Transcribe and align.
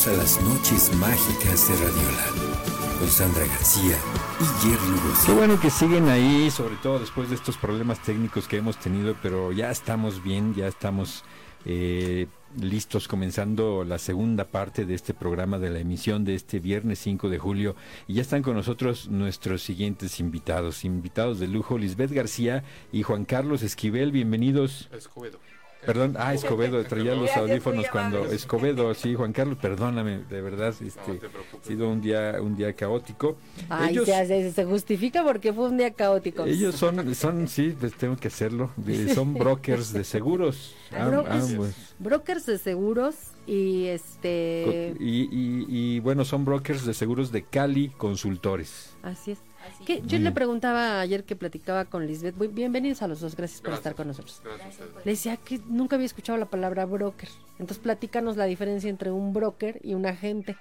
Bienvenidos 0.00 0.06
a 0.06 0.12
las 0.12 0.42
noches 0.42 0.96
mágicas 0.96 1.68
de 1.68 1.74
Radiola 1.74 2.98
con 2.98 3.08
Sandra 3.08 3.46
García 3.46 3.98
y 4.40 4.44
Jerry 4.62 5.00
Rossi. 5.04 5.26
Qué 5.26 5.32
bueno 5.32 5.60
que 5.60 5.70
siguen 5.70 6.08
ahí, 6.08 6.50
sobre 6.50 6.76
todo 6.76 6.98
después 6.98 7.28
de 7.28 7.34
estos 7.34 7.58
problemas 7.58 8.02
técnicos 8.02 8.48
que 8.48 8.56
hemos 8.56 8.78
tenido, 8.78 9.14
pero 9.22 9.52
ya 9.52 9.70
estamos 9.70 10.22
bien, 10.22 10.54
ya 10.54 10.68
estamos 10.68 11.24
eh, 11.66 12.28
listos 12.58 13.08
comenzando 13.08 13.84
la 13.84 13.98
segunda 13.98 14.44
parte 14.44 14.86
de 14.86 14.94
este 14.94 15.12
programa 15.12 15.58
de 15.58 15.70
la 15.70 15.80
emisión 15.80 16.24
de 16.24 16.34
este 16.34 16.60
viernes 16.60 16.98
5 17.00 17.28
de 17.28 17.38
julio 17.38 17.76
y 18.08 18.14
ya 18.14 18.22
están 18.22 18.42
con 18.42 18.54
nosotros 18.54 19.08
nuestros 19.08 19.62
siguientes 19.62 20.18
invitados, 20.18 20.84
invitados 20.84 21.40
de 21.40 21.48
lujo 21.48 21.76
Lisbeth 21.76 22.12
García 22.12 22.64
y 22.90 23.02
Juan 23.02 23.26
Carlos 23.26 23.62
Esquivel, 23.62 24.12
bienvenidos. 24.12 24.88
Escobedo. 24.92 25.38
Perdón, 25.84 26.14
ah, 26.18 26.34
Escobedo, 26.34 26.84
traía 26.88 27.14
los 27.14 27.30
audífonos 27.36 27.86
cuando. 27.90 28.26
Escobedo, 28.26 28.92
sí, 28.94 29.14
Juan 29.14 29.32
Carlos, 29.32 29.56
perdóname, 29.60 30.18
de 30.28 30.42
verdad, 30.42 30.74
este, 30.84 31.20
ha 31.22 31.66
sido 31.66 31.88
un 31.88 32.00
día, 32.00 32.36
un 32.40 32.54
día 32.56 32.72
caótico. 32.74 33.38
Ay, 33.68 33.92
ellos, 33.92 34.06
se, 34.06 34.52
se- 34.52 34.64
justifica 34.64 35.24
porque 35.24 35.52
fue 35.52 35.68
un 35.68 35.78
día 35.78 35.90
caótico. 35.92 36.44
ellos 36.44 36.74
son, 36.74 37.14
son, 37.14 37.48
sí, 37.48 37.74
pues 37.78 37.94
tengo 37.94 38.16
que 38.16 38.28
hacerlo, 38.28 38.70
son 39.14 39.34
brokers 39.34 39.92
de 39.92 40.04
seguros, 40.04 40.74
am- 40.96 41.10
Brokers. 41.10 41.50
ambos. 41.50 41.74
Brokers 41.98 42.46
de 42.46 42.58
seguros 42.58 43.14
y 43.46 43.86
este... 43.86 44.94
Y, 45.00 45.22
y, 45.22 45.66
y, 45.68 46.00
bueno, 46.00 46.24
son 46.24 46.44
brokers 46.44 46.84
de 46.84 46.94
seguros 46.94 47.32
de 47.32 47.42
Cali 47.42 47.88
Consultores. 47.96 48.90
Así 49.02 49.32
es. 49.32 49.38
Que 49.86 50.02
yo 50.02 50.18
le 50.18 50.32
preguntaba 50.32 51.00
ayer 51.00 51.24
que 51.24 51.36
platicaba 51.36 51.84
con 51.84 52.06
Lisbeth, 52.06 52.34
muy- 52.36 52.48
bienvenidos 52.48 53.02
a 53.02 53.08
los 53.08 53.20
dos, 53.20 53.34
gracias 53.36 53.60
por 53.60 53.70
Gracias. 53.70 53.80
estar 53.86 53.94
con 53.96 54.08
nosotros. 54.08 54.40
Gracias. 54.44 54.78
Le 55.04 55.10
decía 55.12 55.36
que 55.36 55.58
nunca 55.66 55.96
había 55.96 56.06
escuchado 56.06 56.38
la 56.38 56.46
palabra 56.46 56.84
broker. 56.86 57.28
Entonces 57.58 57.78
platícanos 57.78 58.36
la 58.36 58.44
diferencia 58.44 58.88
entre 58.90 59.10
un 59.10 59.32
broker 59.32 59.80
y 59.82 59.94
un 59.94 60.06
agente. 60.06 60.56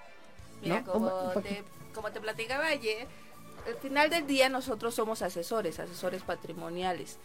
Mira, 0.62 0.81
¿no? 0.81 0.91
como, 0.93 1.09
¿Cómo- 1.09 1.41
te, 1.41 1.63
como 1.93 2.12
te 2.12 2.20
platicaba 2.21 2.68
ayer, 2.68 3.07
al 3.68 3.76
final 3.76 4.09
del 4.09 4.26
día 4.27 4.49
nosotros 4.49 4.96
somos 4.96 5.21
asesores, 5.21 5.79
asesores 5.79 6.24
patrimoniales. 6.24 7.18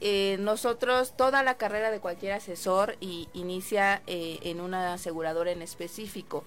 Eh, 0.00 0.36
nosotros, 0.40 1.16
toda 1.16 1.42
la 1.42 1.54
carrera 1.54 1.90
de 1.90 2.00
cualquier 2.00 2.32
asesor 2.32 2.96
y, 3.00 3.28
inicia 3.32 4.02
eh, 4.06 4.38
en 4.42 4.60
una 4.60 4.92
aseguradora 4.94 5.52
en 5.52 5.62
específico. 5.62 6.42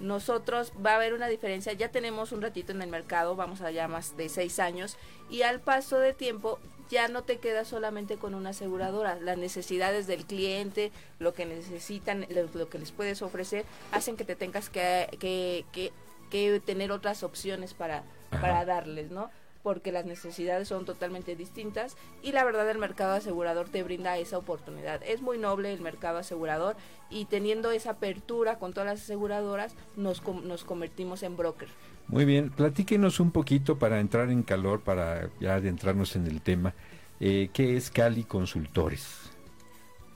Nosotros 0.00 0.72
va 0.84 0.92
a 0.92 0.96
haber 0.96 1.12
una 1.12 1.28
diferencia, 1.28 1.74
ya 1.74 1.90
tenemos 1.90 2.32
un 2.32 2.40
ratito 2.40 2.72
en 2.72 2.80
el 2.80 2.88
mercado, 2.88 3.36
vamos 3.36 3.60
allá 3.60 3.86
más 3.86 4.16
de 4.16 4.28
seis 4.30 4.58
años, 4.58 4.96
y 5.28 5.42
al 5.42 5.60
paso 5.60 5.98
de 5.98 6.14
tiempo 6.14 6.58
ya 6.88 7.08
no 7.08 7.22
te 7.22 7.38
quedas 7.38 7.68
solamente 7.68 8.16
con 8.16 8.34
una 8.34 8.50
aseguradora. 8.50 9.16
Las 9.20 9.38
necesidades 9.38 10.06
del 10.06 10.24
cliente, 10.24 10.90
lo 11.18 11.34
que 11.34 11.44
necesitan, 11.46 12.26
lo, 12.30 12.48
lo 12.58 12.68
que 12.68 12.78
les 12.78 12.92
puedes 12.92 13.22
ofrecer, 13.22 13.64
hacen 13.92 14.16
que 14.16 14.24
te 14.24 14.36
tengas 14.36 14.70
que, 14.70 15.06
que, 15.20 15.64
que, 15.70 15.92
que 16.30 16.60
tener 16.60 16.90
otras 16.90 17.22
opciones 17.22 17.74
para, 17.74 18.02
Ajá. 18.30 18.40
para 18.40 18.64
darles, 18.64 19.10
¿no? 19.10 19.30
Porque 19.62 19.92
las 19.92 20.06
necesidades 20.06 20.68
son 20.68 20.86
totalmente 20.86 21.36
distintas 21.36 21.96
y 22.22 22.32
la 22.32 22.44
verdad 22.44 22.68
el 22.70 22.78
mercado 22.78 23.12
asegurador 23.12 23.68
te 23.68 23.82
brinda 23.82 24.16
esa 24.16 24.38
oportunidad. 24.38 25.02
Es 25.02 25.20
muy 25.20 25.36
noble 25.36 25.72
el 25.72 25.82
mercado 25.82 26.18
asegurador 26.18 26.76
y 27.10 27.26
teniendo 27.26 27.70
esa 27.70 27.90
apertura 27.90 28.58
con 28.58 28.72
todas 28.72 28.88
las 28.88 29.02
aseguradoras 29.02 29.74
nos, 29.96 30.22
com- 30.22 30.46
nos 30.46 30.64
convertimos 30.64 31.22
en 31.22 31.36
broker. 31.36 31.68
Muy 32.08 32.24
bien, 32.24 32.50
platíquenos 32.50 33.20
un 33.20 33.30
poquito 33.32 33.78
para 33.78 34.00
entrar 34.00 34.30
en 34.30 34.42
calor, 34.42 34.80
para 34.80 35.28
ya 35.40 35.56
adentrarnos 35.56 36.16
en 36.16 36.26
el 36.26 36.40
tema. 36.40 36.74
Eh, 37.20 37.50
¿Qué 37.52 37.76
es 37.76 37.90
Cali 37.90 38.24
Consultores? 38.24 39.30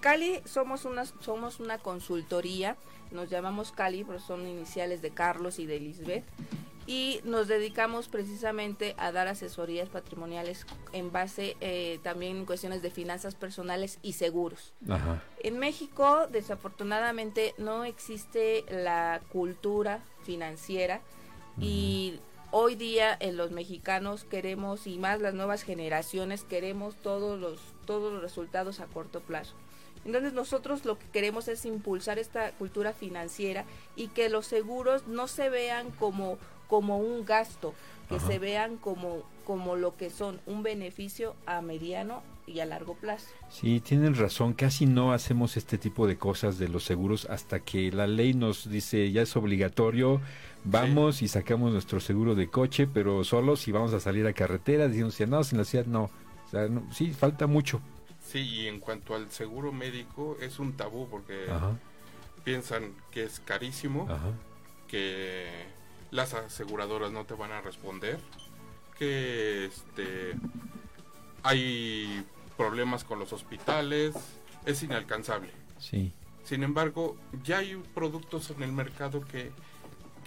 Cali 0.01 0.41
somos 0.45 0.87
una, 0.87 1.05
somos 1.05 1.61
una 1.61 1.79
consultoría, 1.79 2.77
nos 3.11 3.31
llamamos 3.31 3.73
Cali, 3.73 4.05
pero 4.05 4.19
son 4.19 4.47
iniciales 4.47 5.03
de 5.03 5.11
Carlos 5.11 5.59
y 5.59 5.67
de 5.67 5.81
Lisbeth, 5.81 6.25
y 6.87 7.21
nos 7.25 7.49
dedicamos 7.49 8.09
precisamente 8.09 8.95
a 8.99 9.13
dar 9.13 9.29
asesorías 9.29 9.89
patrimoniales 9.89 10.67
en 10.93 11.13
base 11.13 11.57
eh, 11.61 11.99
también 12.03 12.37
en 12.37 12.47
cuestiones 12.47 12.83
de 12.83 12.91
finanzas 12.91 13.35
personales 13.35 13.99
y 14.03 14.15
seguros. 14.15 14.73
Ajá. 14.89 15.23
En 15.43 15.59
México, 15.59 16.27
desafortunadamente, 16.31 17.55
no 17.59 17.85
existe 17.85 18.65
la 18.71 19.21
cultura 19.31 20.01
financiera 20.25 21.01
y 21.59 22.19
hoy 22.51 22.75
día 22.75 23.17
en 23.19 23.37
los 23.37 23.51
mexicanos 23.51 24.25
queremos, 24.25 24.87
y 24.87 24.99
más 24.99 25.21
las 25.21 25.35
nuevas 25.35 25.63
generaciones, 25.63 26.45
queremos 26.45 26.97
todos 26.97 27.39
los, 27.39 27.61
todos 27.87 28.13
los 28.13 28.23
resultados 28.23 28.81
a 28.81 28.87
corto 28.87 29.21
plazo. 29.21 29.55
Entonces 30.05 30.35
nosotros 30.35 30.85
lo 30.85 30.99
que 30.99 31.07
queremos 31.07 31.49
es 31.49 31.65
impulsar 31.65 32.19
esta 32.19 32.53
cultura 32.53 32.93
financiera 32.93 33.65
y 33.97 34.09
que 34.09 34.29
los 34.29 34.47
seguros 34.47 35.07
no 35.07 35.29
se 35.29 35.49
vean 35.49 35.91
como, 35.93 36.39
como 36.69 36.99
un 36.99 37.25
gasto, 37.25 37.75
que 38.09 38.19
Ajá. 38.19 38.27
se 38.27 38.39
vean 38.39 38.77
como, 38.77 39.23
como 39.45 39.77
lo 39.77 39.97
que 39.97 40.11
son, 40.11 40.41
un 40.47 40.63
beneficio 40.63 41.37
a 41.47 41.61
mediano 41.63 42.23
y 42.47 42.61
a 42.61 42.67
largo 42.67 42.95
plazo. 42.95 43.35
Sí, 43.49 43.81
tienen 43.81 44.15
razón, 44.15 44.53
casi 44.55 44.87
no 44.87 45.13
hacemos 45.13 45.57
este 45.57 45.79
tipo 45.79 46.07
de 46.07 46.19
cosas 46.19 46.59
de 46.59 46.69
los 46.69 46.85
seguros 46.85 47.27
hasta 47.31 47.61
que 47.61 47.91
la 47.93 48.07
ley 48.07 48.35
nos 48.35 48.69
dice 48.69 49.11
ya 49.13 49.23
es 49.23 49.37
obligatorio, 49.37 50.21
vamos 50.65 51.23
y 51.23 51.29
sacamos 51.29 51.73
nuestro 51.73 52.01
seguro 52.01 52.35
de 52.35 52.49
coche, 52.51 52.87
pero 52.87 53.25
solo 53.25 53.57
si 53.57 53.73
vamos 53.73 53.93
a 53.95 54.01
salir 54.01 54.27
a 54.27 54.33
carretera, 54.33 54.89
decimos, 54.89 55.19
no, 55.21 55.41
en 55.51 55.59
la 55.59 55.65
ciudad 55.65 55.87
no. 55.87 56.05
O 56.05 56.49
sea, 56.51 56.69
no, 56.69 56.87
sí, 56.93 57.13
falta 57.13 57.47
mucho. 57.47 57.81
Sí, 58.21 58.41
y 58.41 58.67
en 58.69 58.81
cuanto 58.81 59.15
al 59.15 59.31
seguro 59.31 59.73
médico, 59.73 60.37
es 60.41 60.59
un 60.59 60.77
tabú 60.77 61.09
porque 61.09 61.47
Ajá, 61.51 61.79
piensan 62.45 62.95
que 63.11 63.25
es 63.25 63.41
carísimo, 63.41 64.07
ajá. 64.11 64.31
que 64.89 65.49
las 66.11 66.35
aseguradoras 66.35 67.13
no 67.13 67.25
te 67.25 67.35
van 67.35 67.53
a 67.53 67.61
responder, 67.61 68.19
que 68.99 69.67
este 69.67 70.35
hay 71.43 72.25
problemas 72.57 73.05
con 73.05 73.19
los 73.19 73.33
hospitales, 73.33 74.15
es 74.65 74.83
inalcanzable. 74.83 75.51
Sí, 75.79 76.13
Sin 76.45 76.63
embargo, 76.63 77.17
ya 77.43 77.59
hay 77.59 77.77
productos 77.95 78.51
en 78.51 78.63
el 78.63 78.73
mercado 78.73 79.21
que, 79.23 79.51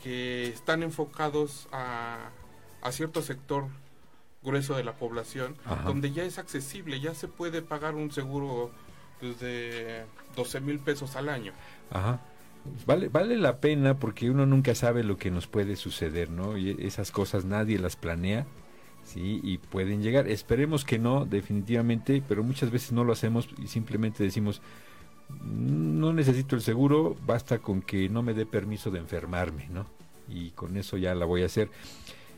que 0.04 0.48
están 0.48 0.84
enfocados 0.84 1.68
a, 1.72 2.30
a 2.82 2.92
cierto 2.92 3.22
sector 3.22 3.66
grueso 4.44 4.76
de 4.76 4.84
la 4.84 4.94
población, 4.94 5.56
Ajá. 5.66 5.84
donde 5.84 6.12
ya 6.12 6.24
es 6.24 6.38
accesible, 6.38 7.00
ya 7.00 7.14
se 7.16 7.28
puede 7.28 7.62
pagar 7.62 7.96
un 7.96 8.12
seguro 8.12 8.72
desde 9.22 10.06
12 10.36 10.62
mil 10.62 10.80
pesos 10.80 11.16
al 11.16 11.30
año. 11.30 11.54
ajá. 11.92 12.20
Vale, 12.86 13.10
vale 13.10 13.38
la 13.38 13.60
pena 13.60 14.00
porque 14.00 14.30
uno 14.30 14.46
nunca 14.46 14.76
sabe 14.76 15.04
lo 15.04 15.18
que 15.18 15.32
nos 15.32 15.48
puede 15.48 15.76
suceder, 15.76 16.30
¿no? 16.30 16.58
Y 16.58 16.76
esas 16.80 17.12
cosas 17.12 17.46
nadie 17.46 17.80
las 17.80 17.96
planea, 17.96 18.46
¿sí? 19.04 19.40
Y 19.44 19.58
pueden 19.58 20.02
llegar. 20.02 20.28
Esperemos 20.28 20.86
que 20.86 21.00
no, 21.00 21.26
definitivamente, 21.26 22.24
pero 22.28 22.44
muchas 22.44 22.72
veces 22.72 22.92
no 22.92 23.04
lo 23.04 23.14
hacemos 23.14 23.50
y 23.62 23.68
simplemente 23.68 24.24
decimos, 24.24 24.62
no 25.44 26.14
necesito 26.14 26.56
el 26.56 26.62
seguro, 26.62 27.16
basta 27.26 27.60
con 27.60 27.82
que 27.82 28.10
no 28.10 28.24
me 28.24 28.34
dé 28.34 28.46
permiso 28.46 28.92
de 28.92 29.00
enfermarme, 29.00 29.68
¿no? 29.70 29.86
Y 30.30 30.52
con 30.52 30.78
eso 30.78 30.98
ya 30.98 31.16
la 31.16 31.26
voy 31.26 31.44
a 31.44 31.48
hacer. 31.48 31.70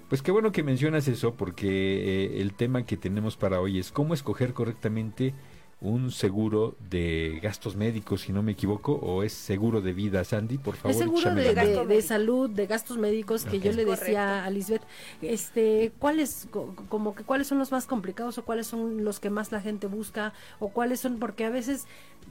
Pues 0.09 0.23
qué 0.23 0.31
bueno 0.31 0.51
que 0.51 0.63
mencionas 0.63 1.07
eso, 1.07 1.35
porque 1.35 1.67
eh, 1.67 2.41
el 2.41 2.53
tema 2.53 2.83
que 2.83 2.97
tenemos 2.97 3.37
para 3.37 3.61
hoy 3.61 3.77
es 3.77 3.91
cómo 3.91 4.15
escoger 4.15 4.53
correctamente 4.53 5.35
un 5.81 6.11
seguro 6.11 6.75
de 6.89 7.39
gastos 7.41 7.77
médicos, 7.77 8.21
si 8.21 8.33
no 8.33 8.43
me 8.43 8.51
equivoco, 8.51 8.93
o 8.95 9.23
es 9.23 9.31
seguro 9.31 9.79
de 9.81 9.93
vida, 9.93 10.25
Sandy, 10.25 10.57
por 10.57 10.75
favor. 10.75 10.91
Es 10.91 10.97
seguro 10.97 11.33
de, 11.33 12.01
salud, 12.01 12.49
de 12.49 12.67
gastos 12.67 12.97
médicos, 12.97 13.45
que 13.45 13.61
yo 13.61 13.71
le 13.71 13.85
decía 13.85 14.25
correcto. 14.25 14.47
a 14.47 14.49
Lisbeth, 14.49 14.81
este, 15.21 15.93
¿cuáles, 15.97 16.47
co- 16.51 16.75
como 16.89 17.15
que 17.15 17.23
cuáles 17.23 17.47
son 17.47 17.59
los 17.59 17.71
más 17.71 17.85
complicados 17.85 18.37
o 18.37 18.43
cuáles 18.43 18.67
son 18.67 19.05
los 19.05 19.21
que 19.21 19.29
más 19.29 19.53
la 19.53 19.61
gente 19.61 19.87
busca 19.87 20.33
o 20.59 20.67
cuáles 20.67 20.99
son, 20.99 21.17
porque 21.17 21.45
a 21.45 21.49
veces 21.49 21.85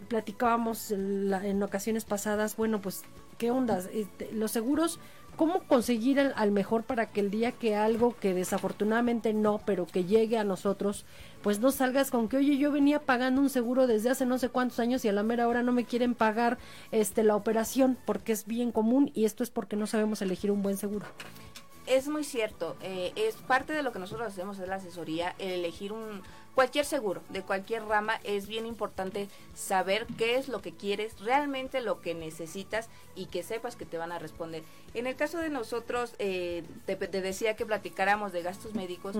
platicábamos 0.08 0.90
en, 0.90 1.30
la- 1.30 1.46
en 1.46 1.62
ocasiones 1.62 2.04
pasadas, 2.04 2.56
bueno, 2.56 2.80
pues, 2.82 3.02
¿qué 3.38 3.50
ondas? 3.50 3.88
Este, 3.92 4.30
los 4.32 4.50
seguros, 4.50 5.00
¿cómo 5.38 5.60
conseguir 5.60 6.20
al, 6.20 6.34
al 6.36 6.50
mejor 6.50 6.82
para 6.82 7.06
que 7.06 7.20
el 7.20 7.30
día 7.30 7.52
que 7.52 7.76
algo 7.76 8.14
que 8.20 8.34
desafortunadamente 8.34 9.32
no, 9.32 9.62
pero 9.64 9.86
que 9.86 10.04
llegue 10.04 10.36
a 10.36 10.44
nosotros, 10.44 11.06
pues 11.42 11.60
no 11.60 11.70
salgas 11.70 12.10
con 12.10 12.28
que, 12.28 12.36
oye, 12.36 12.58
yo 12.58 12.72
venía 12.72 12.98
pagando 13.00 13.40
un 13.40 13.48
seguro 13.48 13.86
desde 13.86 14.10
hace 14.10 14.26
no 14.26 14.36
sé 14.36 14.48
cuántos 14.48 14.80
años 14.80 15.04
y 15.04 15.08
a 15.08 15.12
la 15.12 15.22
mera 15.22 15.48
hora 15.48 15.62
no 15.62 15.72
me 15.72 15.84
quieren 15.84 16.14
pagar 16.14 16.58
este 16.90 17.22
la 17.22 17.36
operación 17.36 17.96
porque 18.04 18.32
es 18.32 18.46
bien 18.46 18.72
común 18.72 19.10
y 19.14 19.24
esto 19.24 19.42
es 19.42 19.50
porque 19.50 19.76
no 19.76 19.86
sabemos 19.86 20.20
elegir 20.20 20.50
un 20.50 20.62
buen 20.62 20.76
seguro. 20.76 21.06
Es 21.88 22.06
muy 22.06 22.22
cierto, 22.22 22.76
eh, 22.82 23.12
es 23.16 23.36
parte 23.36 23.72
de 23.72 23.82
lo 23.82 23.92
que 23.92 23.98
nosotros 23.98 24.28
hacemos 24.28 24.58
es 24.58 24.68
la 24.68 24.74
asesoría, 24.74 25.34
el 25.38 25.52
elegir 25.52 25.92
un 25.92 26.22
cualquier 26.54 26.84
seguro 26.84 27.22
de 27.28 27.42
cualquier 27.42 27.84
rama 27.84 28.20
es 28.24 28.46
bien 28.46 28.66
importante 28.66 29.28
saber 29.54 30.06
qué 30.18 30.36
es 30.36 30.48
lo 30.48 30.60
que 30.60 30.72
quieres, 30.72 31.18
realmente 31.20 31.80
lo 31.80 32.00
que 32.00 32.14
necesitas 32.14 32.90
y 33.14 33.26
que 33.26 33.42
sepas 33.42 33.76
que 33.76 33.86
te 33.86 33.96
van 33.96 34.12
a 34.12 34.18
responder. 34.18 34.64
En 34.92 35.06
el 35.06 35.16
caso 35.16 35.38
de 35.38 35.48
nosotros, 35.48 36.14
eh, 36.18 36.62
te, 36.84 36.96
te 36.96 37.22
decía 37.22 37.56
que 37.56 37.64
platicáramos 37.64 38.32
de 38.32 38.42
gastos 38.42 38.74
médicos, 38.74 39.16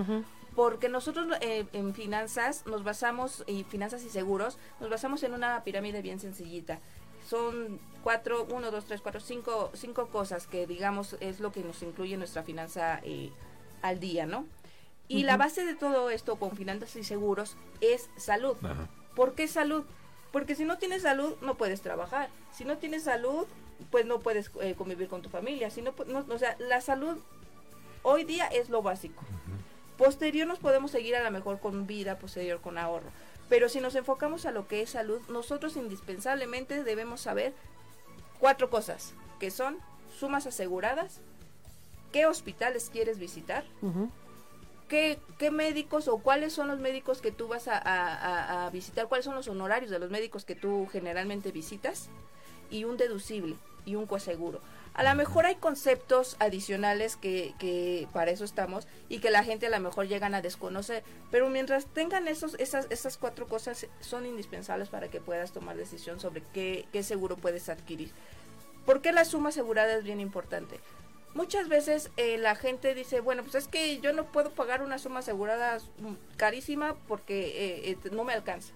porque 0.56 0.88
nosotros 0.88 1.29
eh, 1.41 1.65
en 1.73 1.94
finanzas 1.94 2.67
nos 2.67 2.82
basamos, 2.82 3.44
y 3.47 3.62
finanzas 3.62 4.03
y 4.03 4.11
seguros, 4.11 4.59
nos 4.81 4.91
basamos 4.91 5.23
en 5.23 5.32
una 5.32 5.62
pirámide 5.62 6.03
bien 6.03 6.19
sencillita. 6.19 6.81
Son 7.28 7.78
cuatro, 8.02 8.46
uno, 8.50 8.70
dos, 8.70 8.84
tres, 8.86 9.00
cuatro, 9.02 9.20
cinco, 9.20 9.70
cinco 9.75 10.06
cosas 10.08 10.46
que 10.46 10.66
digamos 10.66 11.16
es 11.20 11.40
lo 11.40 11.52
que 11.52 11.62
nos 11.62 11.82
incluye 11.82 12.16
nuestra 12.16 12.42
finanza 12.42 13.00
eh, 13.02 13.30
al 13.82 14.00
día, 14.00 14.25
¿no? 14.26 14.46
Y 15.08 15.22
la 15.25 15.36
base 15.38 15.64
de 15.64 15.75
todo 15.75 16.10
esto 16.10 16.36
con 16.36 16.56
finanzas 16.56 16.94
y 16.96 17.04
seguros 17.04 17.56
es 17.80 18.08
salud. 18.16 18.56
Ajá. 18.62 18.88
¿Por 19.14 19.34
qué 19.34 19.48
salud? 19.48 19.84
Porque 20.32 20.54
si 20.54 20.64
no 20.64 20.78
tienes 20.78 21.02
salud 21.02 21.34
no 21.40 21.54
puedes 21.56 21.80
trabajar. 21.80 22.28
Si 22.52 22.64
no 22.64 22.76
tienes 22.78 23.04
salud, 23.04 23.46
pues 23.90 24.04
no 24.06 24.20
puedes 24.20 24.50
eh, 24.60 24.74
convivir 24.76 25.08
con 25.08 25.22
tu 25.22 25.28
familia. 25.31 25.70
Si 25.70 25.81
no, 25.82 25.94
no- 26.06 26.26
o 26.28 26.38
sea, 26.38 26.56
la 26.58 26.81
salud 26.81 27.16
hoy 28.02 28.24
día 28.24 28.46
es 28.46 28.69
lo 28.69 28.82
básico. 28.82 29.22
Posterior 29.96 30.46
nos 30.46 30.58
podemos 30.60 30.90
seguir 30.90 31.16
a 31.16 31.24
lo 31.24 31.31
mejor 31.31 31.58
con 31.58 31.86
vida, 31.86 32.19
posterior 32.19 32.60
con 32.60 32.78
ahorro. 32.78 33.10
Pero 33.48 33.68
si 33.68 33.80
nos 33.80 33.94
enfocamos 33.94 34.44
a 34.46 34.52
lo 34.52 34.68
que 34.68 34.82
es 34.82 34.90
salud, 34.90 35.20
nosotros 35.28 35.76
indispensablemente 35.76 36.84
debemos 36.84 37.20
saber 37.22 37.52
cuatro 38.38 38.68
cosas, 38.70 39.14
que 39.40 39.50
son 39.50 39.78
sumas 40.18 40.46
aseguradas, 40.46 41.20
qué 42.12 42.26
hospitales 42.26 42.90
quieres 42.92 43.18
visitar. 43.18 43.64
¿Qué, 44.88 45.18
qué 45.38 45.50
médicos 45.50 46.08
o 46.08 46.16
cuáles 46.18 46.54
son 46.54 46.68
los 46.68 46.78
médicos 46.78 47.20
que 47.20 47.30
tú 47.30 47.46
vas 47.46 47.68
a, 47.68 47.76
a- 47.76 48.14
a- 48.14 48.66
a 48.66 48.70
visitar? 48.70 49.06
¿Cuáles 49.06 49.26
son 49.26 49.34
los 49.34 49.46
honorarios 49.48 49.90
de 49.90 49.98
los 49.98 50.08
médicos 50.10 50.46
que 50.46 50.54
tú 50.54 50.88
generalmente 50.90 51.52
visitas? 51.52 52.08
Y 52.70 52.84
un 52.84 52.96
deducible 52.96 53.56
y 53.84 53.96
un 53.96 54.06
coaseguro. 54.06 54.60
A 54.98 55.04
lo 55.04 55.14
mejor 55.14 55.46
hay 55.46 55.54
conceptos 55.54 56.34
adicionales 56.40 57.14
que, 57.14 58.08
para 58.12 58.32
eso 58.32 58.44
estamos 58.44 58.88
y 59.08 59.20
que 59.20 59.30
la 59.30 59.44
gente 59.44 59.68
a 59.68 59.70
lo 59.70 59.78
mejor 59.78 60.08
llegan 60.08 60.34
a 60.34 60.42
desconocer, 60.42 61.04
pero 61.30 61.48
mientras 61.48 61.86
tengan 61.86 62.26
esos, 62.26 62.54
esas, 62.54 62.88
esas 62.90 63.16
cuatro 63.16 63.46
cosas 63.46 63.86
son 64.00 64.26
indispensables 64.26 64.88
para 64.88 65.06
que 65.06 65.20
puedas 65.20 65.52
tomar 65.52 65.76
decisión 65.76 66.18
sobre 66.18 66.42
qué, 66.52 66.88
qué 66.92 67.04
seguro 67.04 67.36
puedes 67.36 67.68
adquirir. 67.68 68.10
¿Por 68.86 69.00
qué 69.00 69.12
la 69.12 69.24
suma 69.24 69.50
asegurada 69.50 69.94
es 69.94 70.02
bien 70.02 70.18
importante? 70.18 70.80
Muchas 71.32 71.68
veces 71.68 72.10
eh, 72.16 72.36
la 72.36 72.56
gente 72.56 72.92
dice, 72.96 73.20
bueno, 73.20 73.44
pues 73.44 73.54
es 73.54 73.68
que 73.68 74.00
yo 74.00 74.12
no 74.12 74.24
puedo 74.32 74.50
pagar 74.50 74.82
una 74.82 74.98
suma 74.98 75.20
asegurada 75.20 75.78
carísima 76.36 76.96
porque 77.06 77.46
eh, 77.46 77.90
eh, 78.04 78.10
no 78.10 78.24
me 78.24 78.32
alcanza. 78.32 78.72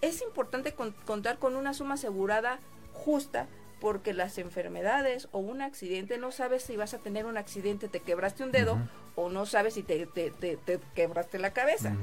Es 0.00 0.20
importante 0.20 0.72
con- 0.72 0.96
contar 1.06 1.38
con 1.38 1.54
una 1.54 1.74
suma 1.74 1.94
asegurada 1.94 2.58
justa 2.92 3.46
porque 3.80 4.12
las 4.14 4.38
enfermedades 4.38 5.28
o 5.32 5.38
un 5.38 5.60
accidente, 5.62 6.18
no 6.18 6.32
sabes 6.32 6.62
si 6.62 6.76
vas 6.76 6.94
a 6.94 6.98
tener 6.98 7.26
un 7.26 7.36
accidente, 7.36 7.88
te 7.88 8.00
quebraste 8.00 8.42
un 8.44 8.52
dedo 8.52 8.78
o 9.16 9.28
no 9.28 9.46
sabes 9.46 9.74
si 9.74 9.82
te, 9.82 10.06
te- 10.06 10.30
te- 10.30 10.56
te 10.56 10.80
quebraste 10.94 11.38
la 11.38 11.52
cabeza. 11.52 11.94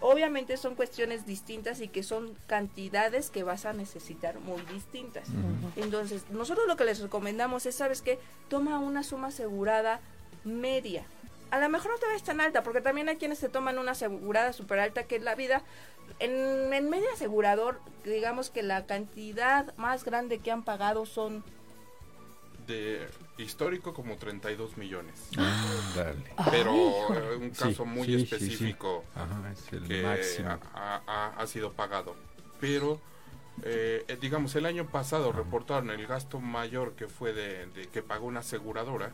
Obviamente 0.00 0.56
son 0.58 0.74
cuestiones 0.74 1.24
distintas 1.26 1.80
y 1.80 1.88
que 1.88 2.02
son 2.02 2.36
cantidades 2.46 3.30
que 3.30 3.42
vas 3.44 3.64
a 3.64 3.72
necesitar 3.72 4.38
muy 4.40 4.60
distintas. 4.72 5.26
Entonces, 5.76 6.24
nosotros 6.30 6.66
lo 6.68 6.76
que 6.76 6.84
les 6.84 7.00
recomendamos 7.00 7.64
es, 7.64 7.76
¿sabes 7.76 8.02
qué? 8.02 8.18
Toma 8.48 8.78
una 8.78 9.02
suma 9.02 9.28
asegurada 9.28 10.00
media. 10.44 11.04
A 11.50 11.58
lo 11.60 11.68
mejor 11.70 11.92
no 11.92 11.98
te 11.98 12.08
ves 12.08 12.22
tan 12.22 12.40
alta, 12.40 12.62
porque 12.62 12.80
también 12.82 13.08
hay 13.08 13.16
quienes 13.16 13.38
se 13.38 13.48
toman 13.48 13.78
una 13.78 13.92
asegurada 13.92 14.52
súper 14.52 14.80
alta, 14.80 15.04
que 15.04 15.16
es 15.16 15.22
la 15.22 15.34
vida. 15.34 15.62
En, 16.18 16.72
en 16.72 16.88
medio 16.90 17.06
asegurador, 17.12 17.80
digamos 18.04 18.50
que 18.50 18.62
la 18.62 18.86
cantidad 18.86 19.76
más 19.76 20.04
grande 20.04 20.38
que 20.38 20.50
han 20.50 20.62
pagado 20.64 21.04
son 21.06 21.44
De 22.66 23.06
histórico 23.38 23.94
como 23.94 24.16
32 24.16 24.76
millones. 24.76 25.14
Ándale. 25.36 26.24
Pero 26.50 26.74
híjole. 26.74 27.32
eh, 27.32 27.36
un 27.36 27.54
Sí, 27.54 27.62
caso 27.64 27.84
muy 27.86 28.06
sí, 28.06 28.12
sí, 28.12 28.26
sí. 28.26 28.34
específico 28.34 29.04
Ajá, 29.14 29.52
es 29.52 29.72
el 29.72 29.86
que 29.86 30.02
máximo. 30.02 30.48
ha, 30.74 31.00
ha- 31.06 31.34
ha 31.40 31.46
sido 31.46 31.72
pagado. 31.72 32.16
Pero, 32.60 32.98
eh, 33.62 34.04
eh, 34.08 34.18
digamos, 34.20 34.54
el 34.56 34.66
año 34.66 34.86
pasado 34.86 35.30
Ajá. 35.30 35.38
reportaron 35.38 35.90
el 35.90 36.06
gasto 36.06 36.40
mayor 36.40 36.94
que 36.94 37.06
fue 37.08 37.32
de, 37.32 37.66
de- 37.66 37.88
que 37.88 38.02
pagó 38.02 38.26
una 38.26 38.40
aseguradora 38.40 39.12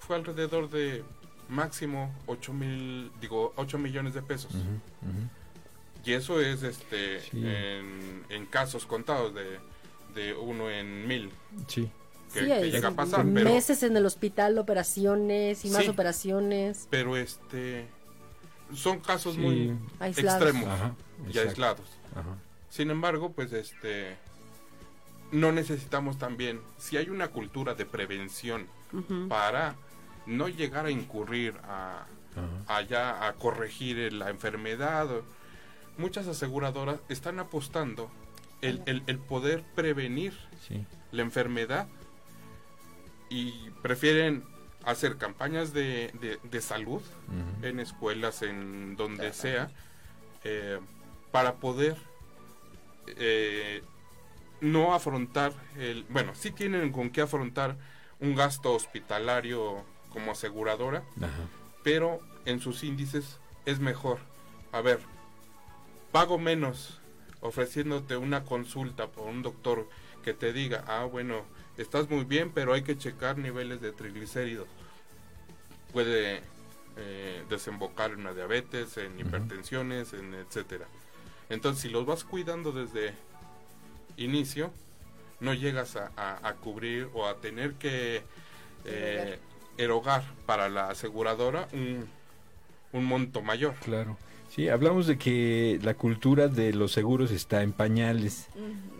fue 0.00 0.16
alrededor 0.16 0.68
de 0.68 1.02
máximo 1.48 2.12
8 2.26 2.52
mil, 2.52 3.10
digo, 3.20 3.52
8 3.56 3.78
millones 3.78 4.12
de 4.14 4.22
pesos. 4.22 4.52
Y 6.04 6.12
eso 6.12 6.40
es 6.40 6.62
este 6.62 7.20
Sí. 7.20 7.30
en, 7.46 8.24
en 8.28 8.46
casos 8.46 8.86
contados 8.86 9.34
de, 9.34 9.58
de 10.14 10.34
uno 10.34 10.68
en 10.70 11.06
mil 11.06 11.30
Sí. 11.68 11.88
que, 12.32 12.40
Sí, 12.40 12.46
que 12.46 12.60
es- 12.68 12.72
llega 12.74 12.88
a 12.88 12.92
pasar. 12.92 13.24
Pero, 13.32 13.44
meses 13.50 13.82
en 13.82 13.96
el 13.96 14.04
hospital, 14.06 14.58
operaciones 14.58 15.64
y 15.64 15.70
más 15.70 15.84
Sí. 15.84 15.88
operaciones. 15.90 16.86
pero 16.90 17.16
este 17.16 17.86
son 18.74 19.00
casos 19.00 19.34
Sí. 19.34 19.40
muy 19.40 19.76
Aislados. 20.00 20.42
extremos 20.42 20.68
Ajá, 20.68 20.94
y 21.24 21.28
exacto. 21.28 21.48
aislados. 21.50 21.86
Ajá. 22.16 22.36
Sin 22.70 22.90
embargo, 22.90 23.32
pues 23.32 23.52
este 23.52 24.16
no 25.30 25.52
necesitamos 25.52 26.18
también, 26.18 26.60
si 26.78 26.96
hay 26.96 27.08
una 27.10 27.28
cultura 27.28 27.74
de 27.74 27.86
prevención 27.86 28.66
para 29.28 29.76
no 30.26 30.48
llegar 30.48 30.84
a 30.86 30.90
incurrir 30.90 31.54
a 31.64 32.06
allá 32.66 33.26
a 33.26 33.32
corregir 33.34 34.12
la 34.12 34.30
enfermedad, 34.30 35.10
o- 35.10 35.22
muchas 35.98 36.26
aseguradoras 36.26 37.00
están 37.08 37.38
apostando 37.38 38.10
el, 38.60 38.82
el- 38.86 39.02
el 39.06 39.18
poder 39.18 39.62
prevenir 39.74 40.32
Sí. 40.66 40.84
la 41.10 41.22
enfermedad 41.22 41.88
y 43.28 43.70
prefieren 43.82 44.44
hacer 44.84 45.16
campañas 45.16 45.72
de, 45.72 46.10
de- 46.20 46.38
de 46.42 46.60
salud 46.60 47.02
en 47.62 47.80
escuelas, 47.80 48.42
en 48.42 48.96
donde 48.96 49.32
sea, 49.32 49.70
eh, 50.44 50.78
para 51.30 51.54
poder 51.54 51.96
eh, 53.06 53.82
no 54.60 54.94
afrontar 54.94 55.52
el... 55.76 56.04
Bueno, 56.08 56.34
sí 56.34 56.50
tienen 56.50 56.92
con 56.92 57.10
qué 57.10 57.20
afrontar 57.22 57.76
un 58.20 58.34
gasto 58.34 58.72
hospitalario 58.74 59.84
como 60.10 60.32
aseguradora, 60.32 61.02
Ajá. 61.18 61.30
pero 61.82 62.20
en 62.44 62.60
sus 62.60 62.84
índices 62.84 63.38
es 63.66 63.80
mejor. 63.80 64.18
A 64.72 64.80
ver, 64.80 65.00
pago 66.12 66.38
menos 66.38 67.00
ofreciéndote 67.40 68.16
una 68.16 68.44
consulta 68.44 69.08
por 69.08 69.26
un 69.28 69.42
doctor 69.42 69.88
que 70.22 70.32
te 70.34 70.52
diga, 70.52 70.84
ah, 70.86 71.04
bueno, 71.04 71.42
estás 71.76 72.08
muy 72.08 72.24
bien, 72.24 72.52
pero 72.52 72.72
hay 72.74 72.82
que 72.82 72.96
checar 72.96 73.38
niveles 73.38 73.80
de 73.80 73.90
triglicéridos. 73.92 74.68
Puede 75.92 76.42
eh, 76.96 77.44
desembocar 77.48 78.12
en 78.12 78.20
una 78.20 78.32
diabetes, 78.34 78.96
en 78.98 79.18
hipertensiones, 79.18 80.12
en 80.12 80.34
etcétera. 80.34 80.86
Entonces, 81.50 81.82
si 81.82 81.88
los 81.88 82.06
vas 82.06 82.24
cuidando 82.24 82.70
desde 82.72 83.14
inicio, 84.16 84.70
no 85.40 85.54
llegas 85.54 85.96
a, 85.96 86.12
a- 86.16 86.48
a 86.48 86.54
cubrir 86.54 87.08
o 87.14 87.26
a 87.26 87.36
tener 87.40 87.74
que 87.74 88.22
eh, 88.84 89.38
erogar 89.76 90.22
para 90.46 90.68
la 90.68 90.88
aseguradora 90.90 91.68
un, 91.72 92.08
un 92.92 93.04
monto 93.04 93.42
mayor. 93.42 93.74
Claro. 93.82 94.16
Sí, 94.54 94.68
hablamos 94.68 95.06
de 95.06 95.16
que 95.16 95.80
la 95.82 95.94
cultura 95.94 96.46
de 96.46 96.74
los 96.74 96.92
seguros 96.92 97.30
está 97.30 97.62
en 97.62 97.72
pañales, 97.72 98.48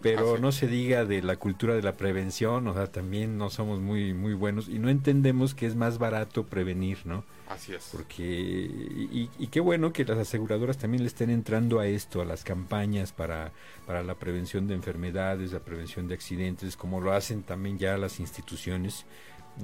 pero 0.00 0.32
Así. 0.32 0.40
no 0.40 0.50
se 0.50 0.66
diga 0.66 1.04
de 1.04 1.20
la 1.20 1.36
cultura 1.36 1.74
de 1.74 1.82
la 1.82 1.92
prevención, 1.92 2.66
o 2.68 2.72
sea, 2.72 2.86
también 2.86 3.36
no 3.36 3.50
somos 3.50 3.78
muy 3.78 4.14
muy 4.14 4.32
buenos 4.32 4.70
y 4.70 4.78
no 4.78 4.88
entendemos 4.88 5.54
que 5.54 5.66
es 5.66 5.76
más 5.76 5.98
barato 5.98 6.46
prevenir, 6.46 7.00
¿no? 7.04 7.22
Así 7.50 7.74
es. 7.74 7.90
Porque 7.92 8.24
y, 8.24 9.28
y 9.38 9.46
qué 9.48 9.60
bueno 9.60 9.92
que 9.92 10.06
las 10.06 10.16
aseguradoras 10.16 10.78
también 10.78 11.02
le 11.02 11.08
estén 11.08 11.28
entrando 11.28 11.80
a 11.80 11.86
esto, 11.86 12.22
a 12.22 12.24
las 12.24 12.44
campañas 12.44 13.12
para 13.12 13.52
para 13.86 14.02
la 14.02 14.14
prevención 14.14 14.66
de 14.68 14.74
enfermedades, 14.74 15.52
la 15.52 15.60
prevención 15.60 16.08
de 16.08 16.14
accidentes, 16.14 16.78
como 16.78 17.02
lo 17.02 17.12
hacen 17.12 17.42
también 17.42 17.76
ya 17.76 17.98
las 17.98 18.20
instituciones 18.20 19.04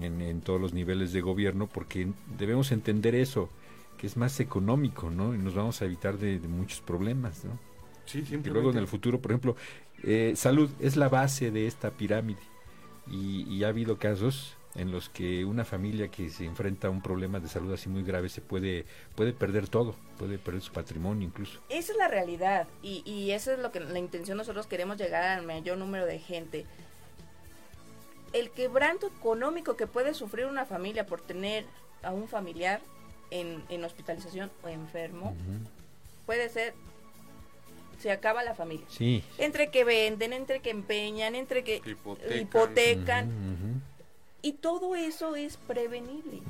en, 0.03 0.21
en 0.21 0.43
todos 0.43 0.61
los 0.61 0.75
niveles 0.75 1.15
de 1.15 1.23
gobierno, 1.23 1.67
porque 1.67 2.09
debemos 2.39 2.73
entender 2.73 3.15
eso, 3.15 3.49
que 3.99 4.09
es 4.09 4.17
más 4.17 4.41
económico, 4.41 5.11
¿no? 5.11 5.35
Y 5.35 5.39
nos 5.39 5.55
vamos 5.55 5.83
a 5.83 5.87
evitar 5.87 6.19
de, 6.19 6.41
de 6.41 6.49
muchos 6.49 6.83
problemas, 6.83 7.45
¿no? 7.45 7.61
Sí, 8.07 8.25
Y 8.43 8.51
luego 8.51 8.71
en 8.71 8.77
simplemente. 8.77 8.79
el 8.79 8.89
futuro, 8.89 9.21
por 9.21 9.33
ejemplo, 9.33 9.57
eh, 10.03 10.35
salud 10.37 10.71
es 10.81 10.97
la 10.97 11.09
base 11.11 11.51
de 11.51 11.67
esta 11.67 11.93
pirámide. 11.93 12.41
Y, 13.07 13.43
y 13.55 13.65
ha 13.65 13.69
habido 13.69 13.99
casos 13.99 14.59
en 14.75 14.93
los 14.93 15.11
que 15.11 15.45
una 15.45 15.65
familia 15.65 16.09
que 16.11 16.31
se 16.31 16.45
enfrenta 16.47 16.89
a 16.89 16.91
un 16.91 17.03
problema 17.03 17.41
de 17.41 17.49
salud 17.49 17.73
así 17.73 17.89
muy 17.89 18.05
grave 18.05 18.29
se 18.31 18.43
puede, 18.43 18.87
puede 19.17 19.33
perder 19.35 19.69
todo, 19.69 19.97
puede 20.19 20.39
perder 20.39 20.63
su 20.63 20.73
patrimonio 20.73 21.27
incluso. 21.27 21.61
Esa 21.69 21.93
es 21.93 21.99
la 21.99 22.09
realidad 22.09 22.69
y, 22.83 23.03
y 23.05 23.33
esa 23.33 23.53
es 23.55 23.59
lo 23.59 23.73
que 23.73 23.81
la 23.81 23.99
intención 23.99 24.39
nosotros 24.39 24.67
queremos 24.67 24.97
llegar 24.99 25.25
al 25.25 25.45
mayor 25.47 25.79
número 25.79 26.07
de 26.07 26.19
gente. 26.19 26.67
El 28.33 28.51
quebranto 28.51 29.07
económico 29.09 29.77
que 29.77 29.87
puede 29.87 30.15
sufrir 30.15 30.47
una 30.47 30.67
familia 30.67 31.07
por 31.07 31.21
tener 31.23 31.67
a 32.03 32.13
un 32.13 32.29
familiar 32.29 32.81
en, 33.31 33.63
en 33.69 33.85
hospitalización 33.85 34.51
o 34.63 34.69
enfermo 34.69 35.35
puede 36.27 36.49
ser 36.49 36.75
se 37.99 38.13
acaba 38.13 38.45
la 38.45 38.55
familia. 38.55 38.87
Sí. 38.89 39.25
Entre 39.39 39.71
que 39.73 39.83
venden, 39.83 40.33
entre 40.33 40.61
que 40.61 40.71
empeñan, 40.71 41.35
entre 41.35 41.65
que 41.65 41.83
Hipotecan. 42.41 43.83
y 44.41 44.53
todo 44.53 44.95
eso 44.95 45.35
es 45.35 45.57
prevenible. 45.57 46.41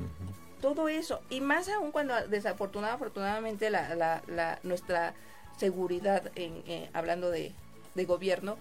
todo 0.61 0.88
eso 0.88 1.20
y 1.30 1.40
más 1.40 1.68
aún 1.68 1.90
cuando 1.92 2.14
desafortunadamente 2.28 2.97
afortunadamente 2.97 3.70
la, 3.70 3.94
la, 3.94 4.23
la- 4.26 4.58
nuestra 4.62 5.14
seguridad 5.56 6.30
en, 6.35 6.62
eh, 6.66 6.90
hablando 6.92 7.30
de, 7.30 7.52
de 7.94 8.04
gobierno 8.04 8.56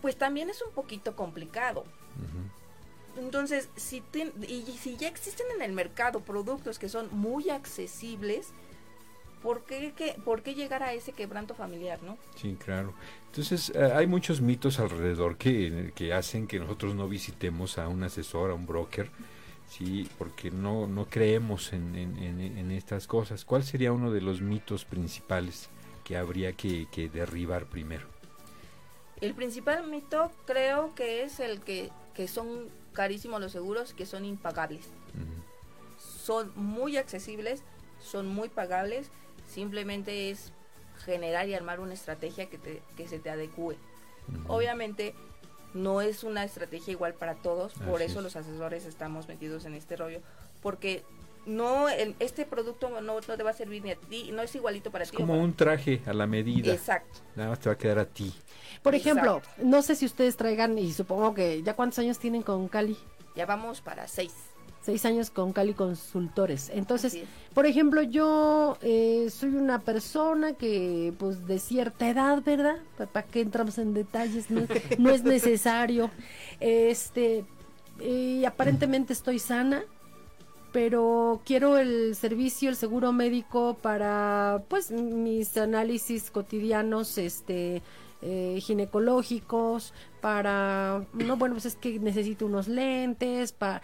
pues 0.00 0.16
también 0.16 0.48
es 0.48 0.62
un 0.62 0.72
poquito 0.72 1.14
complicado. 1.14 1.84
Entonces, 3.18 3.68
si 3.76 4.02
y 4.48 4.62
si 4.80 4.96
ya 4.96 5.08
existen 5.08 5.46
en 5.56 5.62
el 5.62 5.72
mercado 5.72 6.20
productos 6.20 6.78
que 6.78 6.88
son 6.88 7.08
muy 7.10 7.50
accesibles, 7.50 8.52
¿por 9.42 9.64
qué, 9.64 9.92
¿por 10.24 10.42
qué 10.42 10.54
llegar 10.54 10.82
a 10.82 10.92
ese 10.92 11.12
quebranto 11.12 11.54
familiar, 11.54 12.02
no? 12.02 12.18
Sí, 12.36 12.56
claro. 12.62 12.94
Entonces, 13.26 13.72
eh, 13.74 13.92
hay 13.94 14.06
muchos 14.06 14.40
mitos 14.40 14.78
alrededor 14.78 15.36
que, 15.36 15.92
que 15.94 16.12
hacen 16.12 16.46
que 16.46 16.58
nosotros 16.58 16.94
no 16.94 17.08
visitemos 17.08 17.78
a 17.78 17.88
un 17.88 18.02
asesor, 18.02 18.50
a 18.50 18.54
un 18.54 18.66
broker, 18.66 19.10
sí, 19.68 20.08
porque 20.18 20.50
no, 20.50 20.86
no 20.86 21.06
creemos 21.06 21.72
en, 21.72 21.94
en, 21.96 22.70
estas 22.70 23.06
cosas. 23.06 23.44
¿Cuál 23.44 23.64
sería 23.64 23.92
uno 23.92 24.10
de 24.10 24.20
los 24.20 24.40
mitos 24.40 24.84
principales 24.84 25.68
que 26.04 26.16
habría 26.16 26.52
que, 26.52 26.86
que 26.90 27.08
derribar 27.08 27.66
primero? 27.66 28.06
El 29.20 29.34
principal 29.34 29.86
mito 29.86 30.30
creo 30.46 30.94
que 30.94 31.22
es 31.22 31.40
el 31.40 31.60
que, 31.60 31.90
que 32.14 32.26
son 32.26 32.68
carísimos 32.92 33.40
los 33.40 33.52
seguros, 33.52 33.94
que 33.94 34.06
son 34.06 34.24
impagables. 34.24 34.88
Son 35.98 36.52
muy 36.54 36.96
accesibles, 36.96 37.62
son 38.00 38.26
muy 38.26 38.48
pagables, 38.48 39.10
simplemente 39.48 40.30
es 40.30 40.52
generar 41.04 41.48
y 41.48 41.54
armar 41.54 41.80
una 41.80 41.94
estrategia 41.94 42.48
que, 42.48 42.58
te, 42.58 42.82
que 42.96 43.08
se 43.08 43.18
te 43.18 43.30
adecue. 43.30 43.76
Obviamente 44.48 45.14
no 45.74 46.00
es 46.00 46.24
una 46.24 46.44
estrategia 46.44 46.92
igual 46.92 47.14
para 47.14 47.34
todos, 47.36 47.72
por 47.74 48.02
eso 48.02 48.20
los 48.20 48.36
asesores 48.36 48.86
estamos 48.86 49.28
metidos 49.28 49.64
en 49.64 49.74
este 49.74 49.96
rollo, 49.96 50.20
porque 50.62 51.04
no 51.50 51.88
este 51.88 52.46
producto 52.46 52.88
no, 53.00 53.20
te 53.20 53.42
va 53.42 53.50
a 53.50 53.54
servir 53.54 53.82
ni 53.82 53.90
a 53.90 53.96
ti, 53.96 54.30
no 54.32 54.42
es 54.42 54.54
igualito 54.54 54.90
para 54.90 55.04
es 55.04 55.10
ti. 55.10 55.16
Como 55.16 55.38
un 55.38 55.54
traje 55.54 56.00
a 56.06 56.12
la 56.12 56.26
medida. 56.26 56.72
Exacto. 56.72 57.20
Nada 57.36 57.50
más 57.50 57.60
te 57.60 57.68
va 57.68 57.74
a 57.74 57.78
quedar 57.78 57.98
a 57.98 58.06
ti. 58.06 58.32
Por 58.82 58.94
ejemplo, 58.94 59.42
no 59.58 59.82
sé 59.82 59.96
si 59.96 60.06
ustedes 60.06 60.36
traigan, 60.36 60.78
y 60.78 60.92
supongo 60.92 61.34
que 61.34 61.62
ya 61.62 61.74
cuántos 61.74 61.98
años 61.98 62.18
tienen 62.18 62.42
con 62.42 62.68
Cali. 62.68 62.96
Ya 63.34 63.46
vamos 63.46 63.80
para 63.80 64.06
seis. 64.06 64.32
Seis 64.82 65.04
años 65.04 65.30
con 65.30 65.52
Cali 65.52 65.74
Consultores. 65.74 66.70
Entonces, 66.72 67.18
por 67.52 67.66
ejemplo, 67.66 68.00
yo 68.00 68.78
eh, 68.80 69.28
soy 69.30 69.54
una 69.54 69.80
persona 69.80 70.54
que, 70.54 71.12
pues, 71.18 71.46
de 71.46 71.58
cierta 71.58 72.08
edad, 72.08 72.42
¿verdad? 72.42 72.76
¿Para 73.12 73.26
qué 73.26 73.42
entramos 73.42 73.76
en 73.76 73.92
detalles? 73.92 74.50
No, 74.50 74.62
no 74.98 75.10
es 75.10 75.22
necesario. 75.22 76.10
Este, 76.60 77.44
y 78.00 78.46
aparentemente 78.46 79.12
estoy 79.12 79.38
sana 79.38 79.84
pero 80.72 81.40
quiero 81.44 81.78
el 81.78 82.14
servicio, 82.14 82.70
el 82.70 82.76
seguro 82.76 83.12
médico 83.12 83.76
para 83.80 84.62
pues 84.68 84.90
mis 84.90 85.56
análisis 85.56 86.30
cotidianos, 86.30 87.18
este 87.18 87.82
eh, 88.22 88.58
ginecológicos, 88.60 89.92
para 90.20 91.04
no 91.12 91.36
bueno 91.36 91.54
pues 91.54 91.66
es 91.66 91.76
que 91.76 91.98
necesito 91.98 92.46
unos 92.46 92.68
lentes, 92.68 93.52
para 93.52 93.82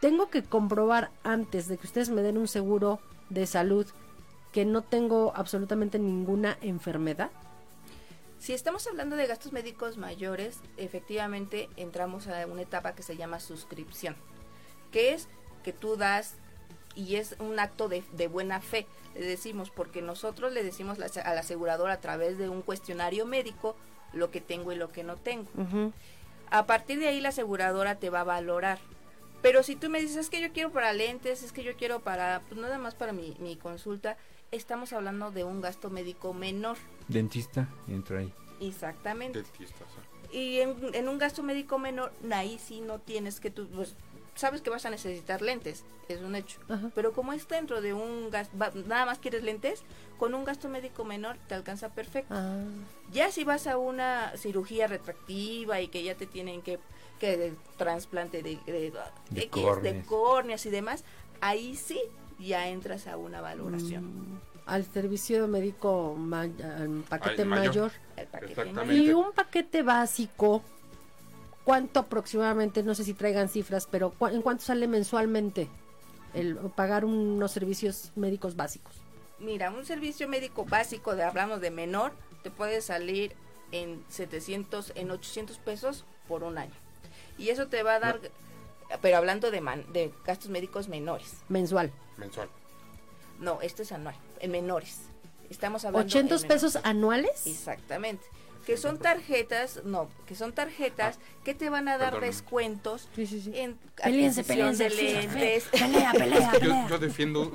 tengo 0.00 0.30
que 0.30 0.42
comprobar 0.42 1.10
antes 1.22 1.68
de 1.68 1.78
que 1.78 1.86
ustedes 1.86 2.10
me 2.10 2.22
den 2.22 2.38
un 2.38 2.48
seguro 2.48 3.00
de 3.30 3.46
salud 3.46 3.86
que 4.52 4.64
no 4.64 4.82
tengo 4.82 5.32
absolutamente 5.34 5.98
ninguna 5.98 6.58
enfermedad. 6.60 7.30
Si 8.38 8.52
estamos 8.52 8.86
hablando 8.88 9.14
de 9.14 9.28
gastos 9.28 9.52
médicos 9.52 9.98
mayores, 9.98 10.58
efectivamente 10.76 11.68
entramos 11.76 12.26
a 12.26 12.44
una 12.46 12.62
etapa 12.62 12.94
que 12.94 13.04
se 13.04 13.16
llama 13.16 13.38
suscripción, 13.38 14.16
que 14.90 15.14
es 15.14 15.28
que 15.62 15.72
tú 15.72 15.96
das 15.96 16.34
y 16.94 17.16
es 17.16 17.36
un 17.38 17.58
acto 17.58 17.88
de, 17.88 18.02
buena 18.28 18.60
fe, 18.60 18.86
le 19.14 19.24
decimos, 19.26 19.70
porque 19.70 20.02
nosotros 20.02 20.52
le 20.52 20.62
decimos 20.62 20.98
al 20.98 21.38
asegurador 21.38 21.90
a 21.90 22.00
través 22.00 22.38
de 22.38 22.48
un 22.48 22.62
cuestionario 22.62 23.26
médico 23.26 23.76
lo 24.12 24.30
que 24.30 24.40
tengo 24.40 24.72
y 24.72 24.76
lo 24.76 24.92
que 24.92 25.04
no 25.04 25.16
tengo. 25.16 25.48
A 26.50 26.66
partir 26.66 26.98
de 26.98 27.08
ahí 27.08 27.20
la 27.20 27.30
aseguradora 27.30 27.96
te 27.96 28.10
va 28.10 28.20
a 28.20 28.24
valorar. 28.24 28.78
Pero 29.40 29.62
si 29.62 29.74
tú 29.74 29.90
me 29.90 30.00
dices, 30.00 30.16
es 30.16 30.30
que 30.30 30.40
yo 30.40 30.52
quiero 30.52 30.70
para 30.70 30.92
lentes, 30.92 31.42
es 31.42 31.52
que 31.52 31.64
yo 31.64 31.76
quiero 31.76 32.00
para, 32.00 32.42
pues 32.48 32.60
nada 32.60 32.78
más 32.78 32.94
para 32.94 33.12
mi, 33.12 33.34
mi 33.40 33.56
consulta, 33.56 34.16
estamos 34.52 34.92
hablando 34.92 35.32
de 35.32 35.42
un 35.42 35.60
gasto 35.60 35.90
médico 35.90 36.32
menor. 36.32 36.76
Dentista, 37.08 37.68
entra 37.88 38.20
ahí. 38.20 38.32
Exactamente. 38.60 39.42
Dentista, 39.42 39.84
Y 40.30 40.60
en, 40.60 40.94
en, 40.94 41.08
un 41.08 41.18
gasto 41.18 41.42
médico 41.42 41.78
menor, 41.78 42.12
ahí 42.30 42.58
sí 42.58 42.80
no 42.80 43.00
tienes 43.00 43.40
que 43.40 43.50
tú, 43.50 43.66
pues, 43.68 43.96
sabes 44.34 44.62
que 44.62 44.70
vas 44.70 44.86
a 44.86 44.90
necesitar 44.90 45.42
lentes, 45.42 45.84
es 46.08 46.20
un 46.20 46.34
hecho. 46.34 46.58
Pero 46.94 47.12
como 47.12 47.32
es 47.32 47.46
dentro 47.48 47.80
de 47.80 47.92
un 47.92 48.30
gasto, 48.30 48.56
nada 48.86 49.06
más 49.06 49.18
quieres 49.18 49.42
lentes, 49.42 49.82
con 50.18 50.34
un 50.34 50.44
gasto 50.44 50.68
médico 50.68 51.04
menor 51.04 51.36
te 51.48 51.54
alcanza 51.54 51.90
perfecto. 51.90 52.34
Ah. 52.34 52.64
Ya 53.12 53.30
si 53.30 53.44
vas 53.44 53.66
a 53.66 53.76
una 53.76 54.32
cirugía 54.36 54.86
retractiva 54.86 55.80
y 55.80 55.88
que 55.88 56.02
ya 56.02 56.14
te 56.14 56.26
tienen 56.26 56.62
que, 56.62 56.78
que 57.18 57.52
trasplante 57.76 58.42
de, 58.42 58.58
de, 58.66 58.92
de, 59.30 60.02
córneas. 60.06 60.64
y 60.66 60.70
demás, 60.70 61.04
ahí 61.40 61.76
sí 61.76 62.00
ya 62.38 62.68
entras 62.68 63.06
a 63.06 63.16
una 63.16 63.40
valoración. 63.40 64.04
Mm, 64.04 64.40
al 64.66 64.84
servicio 64.84 65.46
médico, 65.48 66.16
al 66.32 67.04
paquete 67.08 67.44
mayor. 67.44 67.92
paquete 68.30 68.94
Y 68.94 69.10
un 69.12 69.32
paquete 69.32 69.82
básico 69.82 70.62
¿Cuánto 71.64 72.00
aproximadamente, 72.00 72.82
no 72.82 72.94
sé 72.94 73.04
si 73.04 73.14
traigan 73.14 73.48
cifras, 73.48 73.86
pero 73.86 74.12
¿en 74.20 74.42
cuánto 74.42 74.64
sale 74.64 74.88
mensualmente 74.88 75.68
el 76.34 76.56
pagar 76.56 77.04
unos 77.04 77.52
servicios 77.52 78.10
médicos 78.16 78.56
básicos? 78.56 78.96
Mira, 79.38 79.70
un 79.70 79.84
servicio 79.84 80.28
médico 80.28 80.64
básico, 80.64 81.14
de, 81.14 81.22
hablamos 81.22 81.60
de 81.60 81.70
menor, 81.70 82.12
te 82.42 82.50
puede 82.50 82.80
salir 82.80 83.34
en 83.70 84.04
700, 84.08 84.92
en 84.96 85.10
800 85.10 85.58
pesos 85.58 86.04
por 86.26 86.42
un 86.42 86.58
año. 86.58 86.74
Y 87.38 87.50
eso 87.50 87.68
te 87.68 87.82
va 87.82 87.94
a 87.94 88.00
dar, 88.00 88.20
pero 89.00 89.16
hablando 89.16 89.50
de, 89.50 89.60
de 89.92 90.12
gastos 90.24 90.48
médicos 90.48 90.88
menores. 90.88 91.42
Mensual. 91.48 91.92
Mensual. 92.16 92.48
No, 93.38 93.60
esto 93.62 93.82
es 93.82 93.92
anual, 93.92 94.16
en 94.40 94.50
menores. 94.50 95.02
Estamos 95.48 95.84
hablando. 95.84 96.08
¿800 96.08 96.46
pesos 96.46 96.78
anuales? 96.82 97.46
Exactamente 97.46 98.26
que 98.66 98.76
son 98.76 98.98
tarjetas, 98.98 99.82
no, 99.84 100.08
que 100.26 100.34
son 100.34 100.52
tarjetas 100.52 101.18
que 101.44 101.54
te 101.54 101.68
van 101.70 101.88
a 101.88 101.98
dar 101.98 102.20
descuentos 102.20 103.08
sí, 103.14 103.26
sí, 103.26 103.40
sí. 103.40 103.52
en 103.54 103.76
peleense, 104.02 104.44
peleense, 104.44 104.84
de 104.84 104.90
lentes. 104.90 105.64
Pelea, 105.64 106.12
pelea, 106.12 106.50
pelea. 106.60 106.88
Yo, 106.88 106.98
defiendo 106.98 107.50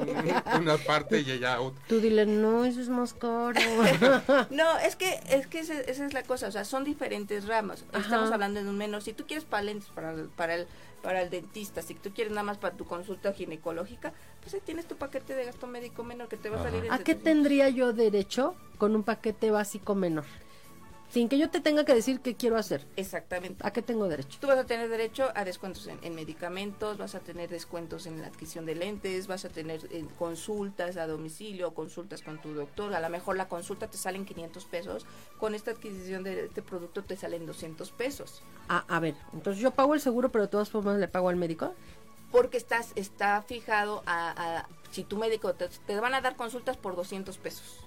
una 0.59 0.77
parte 0.77 1.21
y 1.21 1.31
ella 1.31 1.61
otra. 1.61 1.81
Tú 1.87 1.99
dile, 1.99 2.25
no, 2.25 2.65
eso 2.65 2.81
es 2.81 2.89
más 2.89 3.13
caro. 3.13 3.53
no, 4.49 4.77
es 4.79 4.95
que, 4.95 5.19
es 5.29 5.47
que 5.47 5.59
esa, 5.59 5.79
es 5.79 6.13
la 6.13 6.23
cosa, 6.23 6.47
o 6.47 6.51
sea, 6.51 6.65
son 6.65 6.83
diferentes 6.83 7.47
ramas. 7.47 7.85
Estamos 7.93 8.31
hablando 8.31 8.61
de 8.61 8.69
un 8.69 8.77
menor. 8.77 9.01
Si 9.01 9.13
tú 9.13 9.25
quieres 9.25 9.45
para 9.45 9.63
lentes 9.63 9.89
para, 9.89 10.13
para 10.35 10.55
el 10.55 10.67
para 11.01 11.21
el 11.21 11.29
dentista, 11.29 11.81
si 11.81 11.93
tú 11.93 12.11
quieres 12.13 12.31
nada 12.31 12.43
más 12.43 12.57
para 12.57 12.75
tu 12.75 12.85
consulta 12.85 13.31
ginecológica, 13.31 14.11
pues 14.41 14.53
ahí 14.55 14.61
tienes 14.65 14.87
tu 14.87 14.95
paquete 14.95 15.35
de 15.35 15.45
gasto 15.45 15.67
médico 15.67 16.03
menor 16.03 16.27
que 16.27 16.37
te 16.37 16.49
va 16.49 16.59
a 16.59 16.63
salir. 16.63 16.91
¿A 16.91 16.99
qué 16.99 17.15
tendría 17.15 17.69
yo 17.69 17.93
derecho 17.93 18.55
con 18.77 18.95
un 18.95 19.03
paquete 19.03 19.51
básico 19.51 19.95
menor? 19.95 20.25
Sin 21.09 21.29
que 21.29 21.37
yo 21.37 21.49
te 21.49 21.61
tenga 21.61 21.85
que 21.85 21.93
decir 21.93 22.19
qué 22.19 22.35
quiero 22.35 22.57
hacer. 22.57 22.85
Exactamente. 22.95 23.65
¿A 23.65 23.71
qué 23.71 23.81
tengo 23.81 24.07
derecho? 24.07 24.37
Tú 24.41 24.47
vas 24.47 24.57
a 24.57 24.65
tener 24.65 24.89
derecho 24.89 25.29
a 25.35 25.45
descuentos 25.45 25.87
en, 25.87 26.15
medicamentos, 26.15 26.97
vas 26.97 27.15
a 27.15 27.19
tener 27.19 27.49
descuentos 27.49 28.05
en 28.05 28.21
la 28.21 28.27
adquisición 28.27 28.65
de 28.65 28.75
lentes, 28.75 29.27
vas 29.27 29.45
a 29.45 29.49
tener 29.49 29.81
eh, 29.91 30.05
consultas 30.19 30.97
a 30.97 31.07
domicilio, 31.07 31.73
consultas 31.73 32.21
con 32.21 32.41
tu 32.41 32.53
doctor. 32.53 32.93
A 32.93 32.99
lo 32.99 33.09
mejor 33.09 33.37
la 33.37 33.47
consulta 33.47 33.87
te 33.87 33.97
salen 33.97 34.25
500 34.25 34.65
pesos, 34.65 35.05
con 35.39 35.55
esta 35.55 35.71
adquisición 35.71 36.23
de 36.23 36.45
este 36.45 36.61
producto 36.61 37.03
te 37.03 37.15
salen 37.15 37.45
200 37.45 37.91
pesos. 37.91 38.43
Ah, 38.67 38.83
a 38.87 38.99
ver, 38.99 39.15
entonces 39.33 39.61
yo 39.61 39.71
pago 39.71 39.93
el 39.93 40.01
seguro, 40.01 40.29
pero 40.29 40.43
de 40.43 40.49
todas 40.49 40.69
formas 40.69 40.99
le 40.99 41.07
pago 41.07 41.29
al 41.29 41.35
médico. 41.37 41.73
Porque 42.31 42.57
estás 42.57 42.91
está 42.95 43.41
fijado 43.41 44.03
a, 44.05 44.67
si 44.91 45.05
tu 45.05 45.15
médico 45.15 45.53
te, 45.53 45.69
te 45.69 45.97
van 45.99 46.13
a 46.13 46.19
dar 46.19 46.35
consultas 46.35 46.75
por 46.75 46.97
200 46.97 47.37
pesos 47.37 47.87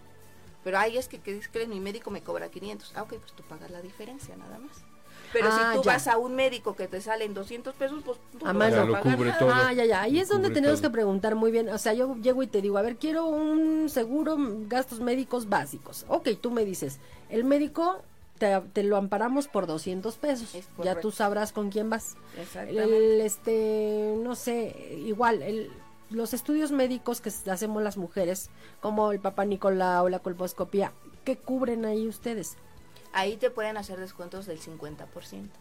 pero 0.63 0.79
ahí 0.79 0.97
es 0.97 1.09
que, 1.09 1.21
que 1.21 1.41
crees, 1.53 1.69
mi 1.69 1.81
médico 1.81 2.11
me 2.11 2.23
cobra 2.23 2.51
500. 2.51 2.93
Ah, 2.95 3.03
ok, 3.03 3.15
pues 3.15 3.33
tú 3.33 3.43
pagas 3.45 3.71
la 3.71 3.81
diferencia 3.81 4.37
nada 4.37 4.59
más. 4.59 4.85
Pero 5.33 5.47
si 5.53 5.61
ah, 5.61 5.73
tú 5.75 5.83
vas 5.85 6.09
a 6.09 6.19
un 6.19 6.35
médico 6.35 6.75
que 6.75 6.89
te 6.89 7.01
salen 7.01 7.35
200 7.35 7.75
pesos, 7.75 8.03
pues 8.05 8.19
tú 8.39 8.47
a 8.47 8.53
más 8.53 8.73
lo 8.73 9.01
cubre 9.01 9.33
todo. 9.39 9.51
Ah, 9.53 9.73
ya, 9.73 9.85
ya. 9.85 10.03
Ahí 10.03 10.19
es 10.19 10.29
donde 10.29 10.51
tenemos 10.51 10.81
que 10.81 10.91
preguntar 10.91 11.37
muy 11.37 11.53
bien. 11.53 11.69
O 11.69 11.79
sea, 11.79 11.93
yo 11.93 12.17
llego 12.17 12.43
y 12.43 12.47
te 12.49 12.61
digo, 12.61 12.79
a 12.79 12.83
ver, 12.83 12.97
quiero 12.97 13.27
un 13.27 13.89
seguro, 13.89 14.37
gastos 14.69 15.01
médicos 15.01 15.49
básicos. 15.49 16.05
Ok, 16.09 16.31
tú 16.41 16.51
me 16.51 16.65
dices, 16.65 16.99
el 17.29 17.45
médico 17.45 18.03
te, 18.39 18.61
te 18.73 18.83
lo 18.83 18.97
amparamos 18.97 19.47
por 19.47 19.67
200 19.67 20.17
pesos. 20.17 20.57
Ya 20.83 20.99
tú 20.99 21.13
sabrás 21.13 21.53
con 21.53 21.71
quién 21.71 21.91
vas. 21.91 22.17
Exactamente. 22.37 22.83
El, 22.83 23.21
este, 23.21 24.15
no 24.19 24.35
sé, 24.35 24.99
igual, 25.07 25.43
el 25.43 25.71
los 26.11 26.35
estudios 26.35 26.73
médicos 26.73 27.21
que 27.21 27.31
hacemos 27.51 27.83
las 27.83 27.97
mujeres, 27.97 28.51
como 28.81 29.13
el 29.13 29.21
papá 29.21 29.45
Nicolau, 29.45 30.09
la 30.09 30.19
colposcopía, 30.19 30.93
¿qué 31.25 31.37
cubren 31.37 31.85
ahí 31.85 32.09
ustedes? 32.09 32.57
Ahí 33.13 33.37
te 33.37 33.51
pueden 33.51 33.77
hacer 33.77 33.99
descuentos 33.99 34.47
del 34.47 34.61
50%. 34.61 35.05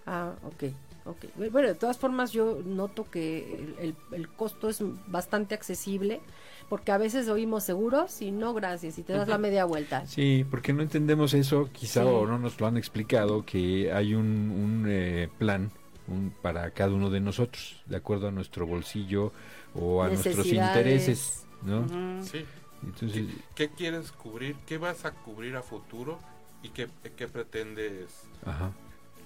Ah, 0.05 0.33
ok, 0.43 0.65
ok. 1.05 1.51
Bueno, 1.51 1.67
de 1.67 1.73
todas 1.75 1.97
formas 1.97 2.31
yo 2.31 2.59
noto 2.63 3.09
que 3.09 3.73
el, 3.79 3.95
el, 4.11 4.29
costo 4.29 4.69
es 4.69 4.83
bastante 5.07 5.55
accesible, 5.55 6.21
porque 6.69 6.91
a 6.91 6.99
veces 6.99 7.27
oímos 7.27 7.63
seguros 7.63 8.21
y 8.21 8.29
no 8.31 8.53
gracias 8.53 8.99
y 8.99 9.03
te 9.03 9.13
das 9.13 9.27
la 9.27 9.39
media 9.39 9.65
vuelta. 9.65 10.05
Sí, 10.05 10.45
porque 10.49 10.73
no 10.73 10.83
entendemos 10.83 11.33
eso, 11.33 11.69
quizá 11.71 12.03
Sí. 12.03 12.09
o 12.09 12.27
no 12.27 12.37
nos 12.37 12.59
lo 12.59 12.67
han 12.67 12.77
explicado, 12.77 13.43
que 13.43 13.91
hay 13.91 14.13
un, 14.13 14.25
un, 14.51 14.85
eh, 14.87 15.27
plan 15.39 15.71
un, 16.09 16.31
para 16.41 16.71
cada 16.71 16.91
uno 16.93 17.09
de 17.09 17.19
nosotros, 17.19 17.81
de 17.85 17.97
acuerdo 17.97 18.27
a 18.27 18.31
nuestro 18.31 18.65
bolsillo 18.65 19.31
o 19.73 20.03
a 20.03 20.09
nuestros 20.09 20.47
intereses, 20.47 21.45
¿no? 21.61 21.85
Sí. 22.23 22.45
Entonces, 22.83 23.25
¿Qué 23.55 23.69
quieres 23.69 24.11
cubrir? 24.11 24.55
¿Qué 24.65 24.77
vas 24.77 25.05
a 25.05 25.11
cubrir 25.11 25.55
a 25.55 25.61
futuro? 25.63 26.19
¿Y 26.63 26.69
qué, 26.69 26.89
qué 27.15 27.27
pretendes 27.27 28.29
ajá, 28.45 28.71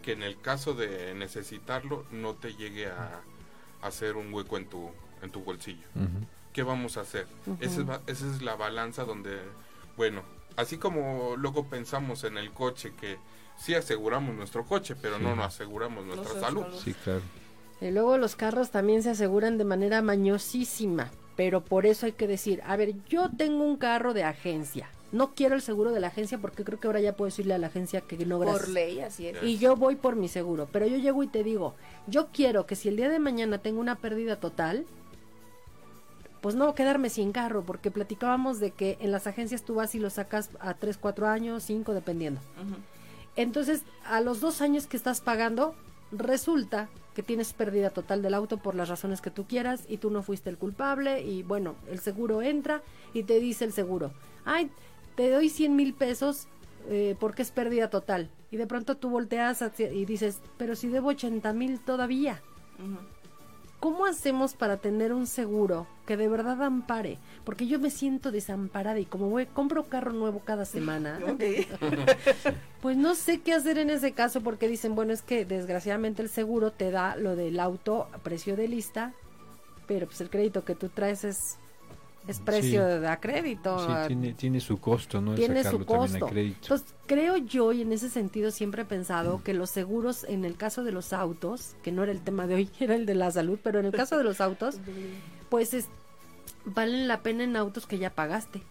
que 0.02 0.12
en 0.14 0.24
el 0.24 0.40
caso 0.42 0.74
de 0.74 1.14
necesitarlo 1.16 2.06
no 2.12 2.36
te 2.36 2.56
llegue 2.56 2.88
a, 2.88 3.26
a 3.82 3.88
hacer 3.88 4.16
un 4.16 4.34
hueco 4.34 4.58
en 4.58 4.70
tu, 4.70 4.92
en 5.22 5.32
tu 5.32 5.44
bolsillo? 5.44 5.88
ujú, 5.96 6.28
¿Qué 6.54 6.64
vamos 6.64 6.98
a 6.98 7.02
hacer? 7.02 7.28
Esa, 7.60 7.82
es, 7.82 7.88
esa 8.08 8.28
es 8.36 8.42
la 8.42 8.56
balanza 8.56 9.06
donde, 9.06 9.40
bueno, 9.98 10.22
así 10.56 10.78
como 10.78 11.36
luego 11.38 11.66
pensamos 11.68 12.24
en 12.24 12.38
el 12.38 12.52
coche 12.52 12.94
que 13.00 13.18
sí 13.58 13.74
aseguramos 13.76 14.36
nuestro 14.36 14.66
coche, 14.66 14.96
pero 15.00 15.18
Sí. 15.18 15.24
no 15.24 15.36
nos 15.36 15.46
aseguramos 15.48 16.06
nuestra 16.06 16.40
salud. 16.40 16.64
salud. 16.64 16.80
sí, 16.84 16.94
claro. 17.04 17.22
Y 17.82 17.92
luego 17.92 18.18
los 18.18 18.36
carros 18.36 18.72
también 18.72 19.04
se 19.04 19.10
aseguran 19.10 19.58
de 19.58 19.66
manera 19.66 20.02
mañosísima, 20.02 21.12
pero 21.36 21.62
por 21.64 21.86
eso 21.86 22.06
hay 22.06 22.14
que 22.14 22.28
decir, 22.28 22.62
a 22.66 22.76
ver, 22.78 22.94
yo 23.08 23.30
tengo 23.38 23.64
un 23.64 23.76
carro 23.78 24.14
de 24.14 24.24
agencia, 24.24 24.90
no 25.12 25.34
quiero 25.36 25.54
el 25.56 25.62
seguro 25.62 25.92
de 25.92 26.00
la 26.00 26.08
agencia 26.08 26.38
porque 26.40 26.64
creo 26.64 26.80
que 26.80 26.88
ahora 26.88 27.02
ya 27.02 27.16
puedo 27.16 27.28
decirle 27.28 27.54
a 27.54 27.58
la 27.58 27.68
agencia 27.68 28.02
que 28.02 28.18
no 28.26 28.40
gracias. 28.40 28.62
Por 28.64 28.70
ley, 28.70 29.00
así 29.02 29.28
es. 29.28 29.44
Y 29.44 29.58
yo 29.58 29.76
voy 29.76 29.96
por 29.96 30.16
mi 30.16 30.28
seguro, 30.28 30.68
pero 30.72 30.88
yo 30.88 30.98
llego 30.98 31.22
y 31.24 31.28
te 31.28 31.44
digo, 31.44 31.76
yo 32.08 32.30
quiero 32.34 32.66
que 32.66 32.76
si 32.76 32.90
el 32.90 32.96
día 32.96 33.10
de 33.10 33.20
mañana 33.20 33.58
tengo 33.60 33.80
una 33.80 33.96
pérdida 33.96 34.38
total, 34.40 34.86
pues 36.44 36.56
no 36.56 36.76
quedarme 36.76 37.10
sin 37.10 37.32
carro, 37.32 37.64
porque 37.64 37.90
platicábamos 37.90 38.60
de 38.60 38.72
que 38.72 38.98
en 39.00 39.12
las 39.14 39.28
agencias 39.28 39.64
tú 39.64 39.76
vas 39.76 39.96
y 39.96 40.00
lo 40.00 40.10
sacas 40.10 40.50
a 40.60 40.74
3, 40.74 40.98
4 40.98 41.26
años, 41.28 41.64
5, 41.64 41.94
dependiendo. 41.94 42.42
Entonces, 43.38 43.84
a 44.06 44.20
los 44.20 44.42
dos 44.42 44.62
años 44.62 44.86
que 44.86 44.98
estás 44.98 45.22
pagando, 45.22 45.74
resulta 46.12 46.90
que 47.16 47.24
tienes 47.24 47.54
pérdida 47.54 47.90
total 47.92 48.22
del 48.22 48.34
auto 48.34 48.58
por 48.58 48.76
las 48.76 48.90
razones 48.90 49.22
que 49.22 49.32
tú 49.32 49.46
quieras 49.46 49.86
y 49.88 49.98
tú 49.98 50.10
no 50.12 50.22
fuiste 50.22 50.50
el 50.50 50.58
culpable 50.58 51.22
y 51.22 51.44
bueno, 51.44 51.76
el 51.90 52.00
seguro 52.00 52.42
entra 52.42 52.82
y 53.14 53.24
te 53.24 53.40
dice 53.40 53.64
el 53.66 53.72
seguro, 53.72 54.12
ay, 54.46 54.70
te 55.16 55.30
doy 55.30 55.48
100 55.50 55.76
mil 55.76 55.94
pesos 55.94 56.48
eh, 56.90 57.16
porque 57.20 57.42
es 57.44 57.52
pérdida 57.52 57.90
total. 57.90 58.30
Y 58.52 58.58
de 58.58 58.68
pronto 58.68 58.98
tú 58.98 59.10
volteas 59.10 59.62
hacia- 59.62 59.94
y 59.94 60.06
dices, 60.06 60.40
pero 60.58 60.76
si 60.76 60.88
debo 60.90 61.08
80 61.10 61.54
mil 61.54 61.80
todavía. 61.80 62.42
¿Cómo 63.84 64.06
hacemos 64.06 64.54
para 64.54 64.78
tener 64.78 65.12
un 65.12 65.28
seguro 65.28 65.88
que 66.06 66.16
de 66.16 66.30
verdad 66.30 66.64
ampare? 66.64 67.18
Porque 67.44 67.68
yo 67.68 67.80
me 67.80 67.90
siento 67.90 68.32
desamparada 68.32 68.98
y 68.98 69.04
como 69.04 69.30
voy, 69.30 69.46
compro 69.46 69.90
carro 69.90 70.14
nuevo 70.14 70.40
cada 70.40 70.64
semana. 70.64 71.20
Pues 72.82 72.96
no 72.96 73.14
sé 73.14 73.42
qué 73.42 73.54
hacer 73.54 73.78
en 73.78 73.90
ese 73.90 74.14
caso 74.14 74.40
porque 74.40 74.70
dicen, 74.70 74.96
bueno, 74.96 75.12
es 75.12 75.22
que 75.22 75.44
desgraciadamente 75.44 76.22
el 76.22 76.30
seguro 76.30 76.72
te 76.72 76.92
da 76.92 77.18
lo 77.18 77.36
del 77.36 77.60
auto 77.60 78.08
a 78.14 78.20
precio 78.20 78.56
de 78.56 78.70
lista, 78.70 79.12
pero 79.86 80.06
pues 80.06 80.22
el 80.22 80.30
crédito 80.30 80.64
que 80.64 80.76
tú 80.76 80.88
traes 80.88 81.26
es, 81.26 81.58
es 82.28 82.40
precio 82.40 82.82
Sí. 82.96 83.00
de 83.02 83.08
a 83.08 83.20
crédito. 83.20 83.80
Sí, 83.86 83.92
a- 83.92 84.08
tiene, 84.08 84.34
tiene 84.34 84.60
su 84.60 84.78
costo, 84.80 85.20
¿no? 85.22 85.36
Tiene 85.36 85.58
sacarlo 85.64 85.80
su 85.80 85.86
también 85.86 86.12
costo. 86.12 86.26
a 86.26 86.30
crédito. 86.30 86.58
Entonces, 86.64 86.96
creo 87.06 87.38
yo, 87.38 87.72
y 87.74 87.82
en 87.82 87.92
ese 87.92 88.10
sentido 88.10 88.52
siempre 88.52 88.84
he 88.84 88.86
pensado 88.86 89.44
que 89.44 89.54
los 89.54 89.70
seguros, 89.70 90.24
en 90.26 90.46
el 90.46 90.56
caso 90.56 90.84
de 90.84 90.92
los 90.92 91.12
autos, 91.14 91.76
que 91.84 91.92
no 91.92 92.04
era 92.04 92.12
el 92.12 92.22
tema 92.22 92.48
de 92.48 92.56
hoy, 92.56 92.70
era 92.80 92.96
el 92.96 93.06
de 93.06 93.16
la 93.16 93.30
salud, 93.32 93.60
pero 93.62 93.80
en 93.80 93.86
el 93.86 93.92
caso 93.92 94.18
de 94.18 94.24
los 94.24 94.40
autos, 94.42 94.78
pues 95.50 95.74
es, 95.74 95.88
valen 96.66 97.08
la 97.08 97.22
pena 97.24 97.44
en 97.44 97.56
autos 97.58 97.86
que 97.88 97.98
ya 97.98 98.10
pagaste. 98.10 98.62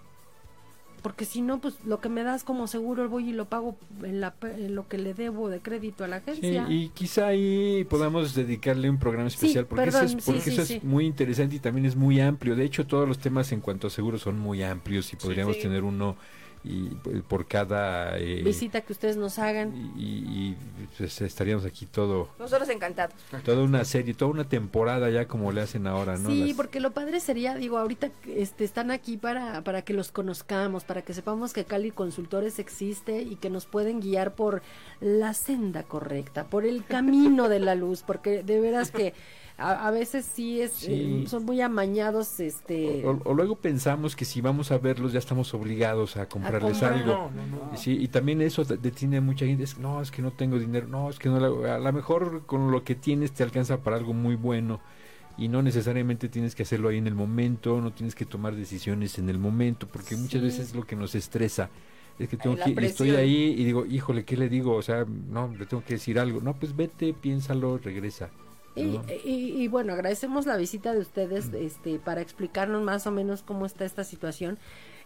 Porque 1.02 1.24
si 1.24 1.42
no, 1.42 1.60
pues 1.60 1.74
lo 1.84 2.00
que 2.00 2.08
me 2.08 2.22
das 2.22 2.44
como 2.44 2.66
seguro 2.68 3.08
voy 3.08 3.30
y 3.30 3.32
lo 3.32 3.46
pago 3.46 3.76
en, 4.04 4.20
la, 4.20 4.32
pe- 4.34 4.54
en 4.66 4.74
lo 4.76 4.86
que 4.88 4.98
le 4.98 5.14
debo 5.14 5.48
de 5.48 5.58
crédito 5.60 6.04
a 6.04 6.08
la 6.08 6.20
Sí, 6.20 6.30
agencia. 6.30 6.66
y 6.68 6.90
quizá 6.90 7.26
ahí 7.26 7.84
podamos 7.90 8.34
dedicarle 8.34 8.88
un 8.88 8.98
programa 8.98 9.28
Sí, 9.28 9.34
especial 9.36 9.66
porque 9.66 9.84
perdón, 9.84 10.04
eso, 10.06 10.16
es, 10.18 10.24
sí, 10.24 10.30
porque 10.30 10.40
sí, 10.42 10.50
eso 10.50 10.64
sí. 10.64 10.74
es 10.74 10.84
muy 10.84 11.04
interesante 11.06 11.56
y 11.56 11.58
también 11.58 11.86
es 11.86 11.96
muy 11.96 12.20
amplio. 12.20 12.54
De 12.54 12.64
hecho, 12.64 12.86
todos 12.86 13.08
los 13.08 13.18
temas 13.18 13.50
en 13.50 13.60
cuanto 13.60 13.88
a 13.88 13.90
seguros 13.90 14.22
son 14.22 14.38
muy 14.38 14.62
amplios 14.62 15.12
y 15.12 15.16
podríamos 15.16 15.56
Sí. 15.56 15.62
tener 15.62 15.82
uno 15.82 16.16
y 16.64 16.86
eh, 17.10 17.22
por 17.26 17.46
cada 17.46 18.16
eh, 18.18 18.42
Visita 18.44 18.80
que 18.82 18.92
ustedes 18.92 19.16
nos 19.16 19.38
hagan. 19.38 19.92
y, 19.96 20.02
y, 20.04 20.56
pues, 20.96 21.20
estaríamos 21.20 21.64
aquí 21.64 21.86
todo 21.86 22.28
Nosotros 22.38 22.68
encantados. 22.68 23.14
toda 23.44 23.62
una 23.64 23.84
serie, 23.84 24.14
toda 24.14 24.30
una 24.30 24.48
temporada 24.48 25.10
ya 25.10 25.26
como 25.26 25.50
le 25.50 25.60
hacen 25.62 25.86
ahora, 25.86 26.16
¿no? 26.18 26.30
Sí, 26.30 26.46
Las- 26.48 26.56
porque 26.56 26.78
lo 26.80 26.92
padre 26.92 27.18
sería, 27.20 27.56
digo, 27.56 27.78
ahorita 27.78 28.10
este, 28.26 28.64
están 28.64 28.90
aquí 28.92 29.16
para, 29.16 29.62
para 29.64 29.82
que 29.82 29.92
los 29.92 30.12
conozcamos, 30.12 30.84
para 30.84 31.02
que 31.02 31.14
sepamos 31.14 31.52
que 31.52 31.64
Cali 31.64 31.90
Consultores 31.90 32.58
existe 32.58 33.22
y 33.22 33.36
que 33.36 33.50
nos 33.50 33.66
pueden 33.66 34.00
guiar 34.00 34.34
por 34.34 34.62
la 35.00 35.34
senda 35.34 35.82
correcta, 35.82 36.44
por 36.44 36.64
el 36.64 36.84
camino 36.84 37.48
de 37.48 37.58
la 37.58 37.74
luz, 37.74 38.04
porque 38.06 38.42
de 38.44 38.60
veras 38.60 38.90
que 38.92 39.14
a, 39.62 39.88
a 39.88 39.90
veces 39.90 40.24
sí, 40.24 40.60
es, 40.60 40.72
Sí. 40.72 41.22
eh, 41.24 41.24
son 41.28 41.44
muy 41.44 41.60
amañados, 41.60 42.40
este... 42.40 43.06
O, 43.06 43.18
o 43.24 43.34
luego 43.34 43.56
pensamos 43.56 44.16
que 44.16 44.24
si 44.24 44.40
vamos 44.40 44.70
a 44.72 44.78
verlos 44.78 45.12
ya 45.12 45.18
estamos 45.18 45.54
obligados 45.54 46.16
a 46.16 46.28
comprarles 46.28 46.78
comprar. 46.78 46.92
algo. 46.94 47.12
No, 47.12 47.30
no, 47.30 47.70
no. 47.72 47.76
Sí, 47.76 47.96
y 48.00 48.08
también 48.08 48.42
eso 48.42 48.64
de- 48.64 48.76
detiene 48.76 49.18
a 49.18 49.20
mucha 49.20 49.46
gente. 49.46 49.64
Es, 49.64 49.78
no, 49.78 50.02
es 50.02 50.10
que 50.10 50.22
no 50.22 50.32
tengo 50.32 50.58
dinero. 50.58 50.86
No, 50.88 51.08
es 51.10 51.18
que 51.18 51.28
no. 51.28 51.38
la- 51.40 51.76
A 51.76 51.78
lo 51.78 51.92
mejor 51.92 52.44
con 52.46 52.70
lo 52.70 52.84
que 52.84 52.94
tienes 52.94 53.32
te 53.32 53.42
alcanza 53.42 53.78
para 53.82 53.96
algo 53.96 54.12
muy 54.12 54.36
bueno. 54.36 54.80
Y 55.38 55.48
no 55.48 55.62
necesariamente 55.62 56.28
tienes 56.28 56.54
que 56.54 56.62
hacerlo 56.64 56.88
ahí 56.90 56.98
en 56.98 57.06
el 57.06 57.14
momento. 57.14 57.80
No 57.80 57.92
tienes 57.92 58.14
que 58.14 58.26
tomar 58.26 58.54
decisiones 58.54 59.18
en 59.18 59.28
el 59.30 59.38
momento. 59.38 59.86
Porque 59.88 60.16
muchas 60.16 60.42
veces 60.42 60.68
es 60.68 60.74
lo 60.74 60.84
que 60.86 60.94
nos 60.96 61.14
estresa. 61.14 61.70
Es 62.18 62.28
que 62.28 62.36
tengo 62.36 62.56
que, 62.56 62.74
estoy 62.84 63.10
ahí 63.12 63.54
y 63.58 63.64
digo, 63.64 63.86
híjole, 63.86 64.24
¿qué 64.24 64.36
le 64.36 64.50
digo? 64.50 64.74
O 64.76 64.82
sea, 64.82 65.06
no, 65.06 65.48
le 65.58 65.64
tengo 65.64 65.82
que 65.82 65.94
decir 65.94 66.18
algo. 66.18 66.40
No, 66.42 66.54
pues 66.54 66.76
vete, 66.76 67.14
piénsalo, 67.14 67.78
regresa. 67.78 68.28
Y, 68.74 68.82
¿no? 68.84 69.04
y- 69.24 69.62
y 69.62 69.68
bueno, 69.68 69.92
agradecemos 69.92 70.46
la 70.46 70.56
visita 70.56 70.92
de 70.92 71.00
ustedes 71.00 71.52
este, 71.52 71.98
para 71.98 72.20
explicarnos 72.22 72.82
más 72.82 73.06
o 73.06 73.10
menos 73.10 73.42
cómo 73.42 73.66
está 73.66 73.84
esta 73.84 74.04
situación. 74.04 74.58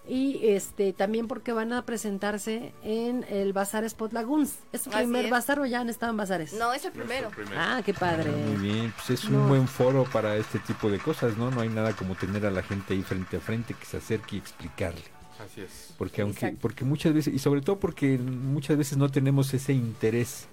Y 0.09 0.39
este 0.51 0.93
también 0.93 1.27
porque 1.27 1.53
van 1.53 1.73
a 1.73 1.85
presentarse 1.85 2.73
en 2.85 3.25
el 3.29 3.53
Bazar 3.53 3.83
Spot 3.83 4.13
Lagoons. 4.13 4.55
¿Es 4.73 4.83
su 4.83 4.91
Así 4.91 4.99
primer 4.99 5.25
es. 5.25 5.31
bazar 5.33 5.59
o 5.59 5.67
ya 5.67 5.81
han 5.81 5.89
estado 5.89 6.13
en 6.13 6.17
bazares? 6.17 6.53
No, 6.53 6.73
es 6.73 6.85
el 6.85 6.93
primero. 6.93 7.29
primero. 7.31 7.57
Ah, 7.59 7.83
qué 7.85 7.93
padre. 7.93 8.31
Muy 8.31 8.69
bien, 8.71 8.93
pues 8.97 9.11
es 9.11 9.25
un 9.29 9.49
buen 9.49 9.67
foro 9.67 10.05
para 10.13 10.37
este 10.37 10.61
tipo 10.61 10.89
de 10.91 11.01
cosas, 11.01 11.37
¿no? 11.37 11.51
No 11.51 11.61
hay 11.61 11.69
nada 11.71 11.93
como 11.95 12.15
tener 12.15 12.47
a 12.47 12.53
la 12.53 12.63
gente 12.63 12.95
ahí 12.95 13.03
frente 13.03 13.39
a 13.39 13.41
frente 13.41 13.75
que 13.75 13.85
se 13.85 13.97
acerque 13.97 14.37
y 14.37 14.39
explicarle. 14.39 15.03
Así 15.45 15.63
es. 15.63 15.93
Porque 15.99 16.23
aunque, 16.23 16.37
Exacto. 16.39 16.59
porque 16.63 16.85
muchas 16.85 17.13
veces, 17.13 17.35
y 17.35 17.41
sobre 17.41 17.61
todo 17.61 17.81
porque 17.81 18.17
muchas 18.17 18.77
veces 18.79 18.97
no 18.99 19.11
tenemos 19.11 19.53
ese 19.55 19.73
interés, 19.73 20.47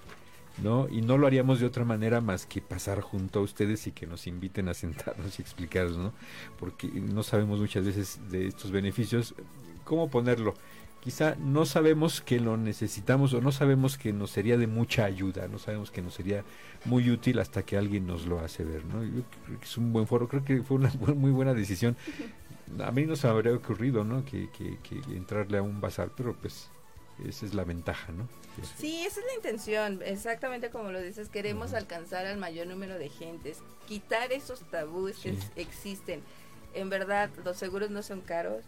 ¿no? 0.62 0.88
Y 0.89 1.02
no 1.02 1.18
lo 1.18 1.28
haríamos 1.28 1.60
de 1.60 1.66
otra 1.66 1.86
manera 1.86 2.22
más 2.22 2.46
que 2.46 2.62
pasar 2.62 3.02
junto 3.02 3.39
a 3.39 3.42
ustedes 3.42 3.88
y 3.88 3.92
que 3.92 4.06
nos 4.08 4.28
inviten 4.28 4.70
a 4.70 4.74
sentarnos 4.74 5.39
y 5.39 5.42
explicarnos, 5.42 5.98
¿no? 5.98 6.13
Porque 6.60 6.88
no 6.88 7.24
sabemos 7.24 7.60
muchas 7.60 7.86
veces 7.86 8.20
de 8.30 8.48
estos 8.48 8.72
beneficios. 8.72 9.36
¿Cómo 9.84 10.10
ponerlo? 10.10 10.54
Quizá 11.02 11.36
no 11.36 11.66
sabemos 11.66 12.22
que 12.22 12.39
lo 12.39 12.56
necesitamos 12.56 13.34
o 13.34 13.42
no 13.42 13.52
sabemos 13.52 13.98
que 13.98 14.13
nos 14.13 14.32
sería 14.32 14.58
de 14.58 14.68
mucha 14.68 15.04
ayuda, 15.04 15.50
no 15.50 15.60
sabemos 15.60 15.92
que 15.92 16.02
nos 16.02 16.13
sería 16.13 16.46
muy 16.86 17.10
útil 17.10 17.39
hasta 17.39 17.63
que 17.63 17.76
alguien 17.76 18.08
nos 18.08 18.26
lo 18.26 18.39
hace 18.39 18.63
ver, 18.63 18.86
¿no? 18.86 19.04
Yo 19.04 19.24
creo 19.46 19.60
que 19.60 19.66
es 19.66 19.78
un 19.78 19.92
buen 19.92 20.08
foro, 20.08 20.30
creo 20.30 20.46
que 20.46 20.63
fue 20.63 20.78
una 20.78 20.89
muy 21.16 21.32
buena 21.32 21.54
decisión. 21.54 21.98
A 22.80 22.92
mí 22.92 23.06
no 23.06 23.18
se 23.18 23.28
me 23.28 23.34
habría 23.34 23.54
ocurrido, 23.54 24.06
¿no? 24.06 24.24
Que, 24.24 24.50
que, 24.50 24.78
que 24.78 24.96
entrarle 25.13 25.58
a 25.58 25.62
un 25.62 25.82
bazar, 25.82 26.12
pero 26.16 26.34
pues 26.38 26.72
esa 27.28 27.45
es 27.45 27.54
la 27.54 27.63
ventaja, 27.63 28.12
¿no? 28.12 28.28
Sí, 28.78 29.04
esa 29.06 29.19
es 29.19 29.26
la 29.26 29.34
intención, 29.36 30.02
exactamente 30.06 30.69
como 30.69 30.91
lo 30.91 31.02
dices, 31.02 31.30
queremos 31.30 31.73
alcanzar 31.73 32.26
al 32.26 32.38
mayor 32.38 32.67
número 32.67 32.97
de 32.99 33.10
gentes, 33.10 33.60
quitar 33.88 34.32
esos 34.32 34.62
tabúes 34.69 35.17
que 35.17 35.34
Sí. 35.34 35.39
existen. 35.56 36.21
En 36.73 36.89
verdad, 36.89 37.30
los 37.43 37.58
seguros 37.58 37.89
no 37.89 38.02
son 38.04 38.21
caros, 38.21 38.63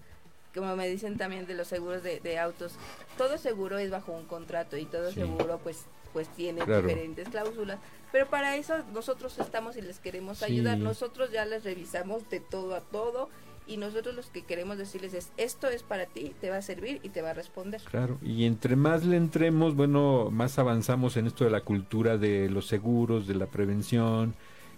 como 0.53 0.75
me 0.75 0.88
dicen 0.88 1.17
también 1.17 1.45
de 1.47 1.53
los 1.53 1.67
seguros 1.67 2.01
de, 2.03 2.19
de 2.19 2.39
autos, 2.39 2.73
todo 3.17 3.38
seguro 3.38 3.77
es 3.77 3.89
bajo 3.91 4.12
un 4.12 4.25
contrato 4.25 4.77
y 4.77 4.86
todo 4.86 5.10
Sí. 5.12 5.15
seguro 5.21 5.60
pues 5.63 5.86
pues 6.13 6.29
tiene 6.29 6.63
Claro. 6.63 6.88
diferentes 6.88 7.27
cláusulas, 7.27 7.77
pero 8.13 8.29
para 8.29 8.55
eso 8.55 8.77
nosotros 8.93 9.38
estamos 9.38 9.75
y 9.75 9.81
les 9.81 9.99
queremos 9.99 10.38
Sí. 10.38 10.45
ayudar, 10.45 10.77
nosotros 10.77 11.29
ya 11.29 11.43
les 11.45 11.65
revisamos 11.65 12.29
de 12.29 12.39
todo 12.39 12.73
a 12.73 12.79
todo 12.79 13.29
y 13.67 13.78
nosotros 13.78 14.15
los 14.15 14.30
que 14.30 14.43
queremos 14.43 14.78
decirles 14.78 15.13
es 15.13 15.32
esto 15.38 15.67
es 15.67 15.84
para 15.84 16.06
ti, 16.06 16.34
te 16.39 16.49
va 16.49 16.58
a 16.58 16.62
servir 16.62 16.99
y 17.04 17.10
te 17.10 17.21
va 17.21 17.32
a 17.32 17.34
responder. 17.34 17.82
Claro, 17.89 18.17
y 18.21 18.45
entre 18.45 18.75
más 18.75 19.06
le 19.06 19.17
entremos, 19.17 19.75
bueno, 19.75 20.30
más 20.32 20.60
avanzamos 20.60 21.17
en 21.17 21.28
esto 21.28 21.43
de 21.43 21.51
la 21.51 21.62
cultura 21.62 22.17
de 22.17 22.49
los 22.49 22.67
seguros, 22.67 23.28
de 23.28 23.36
la 23.36 23.47
prevención, 23.47 24.36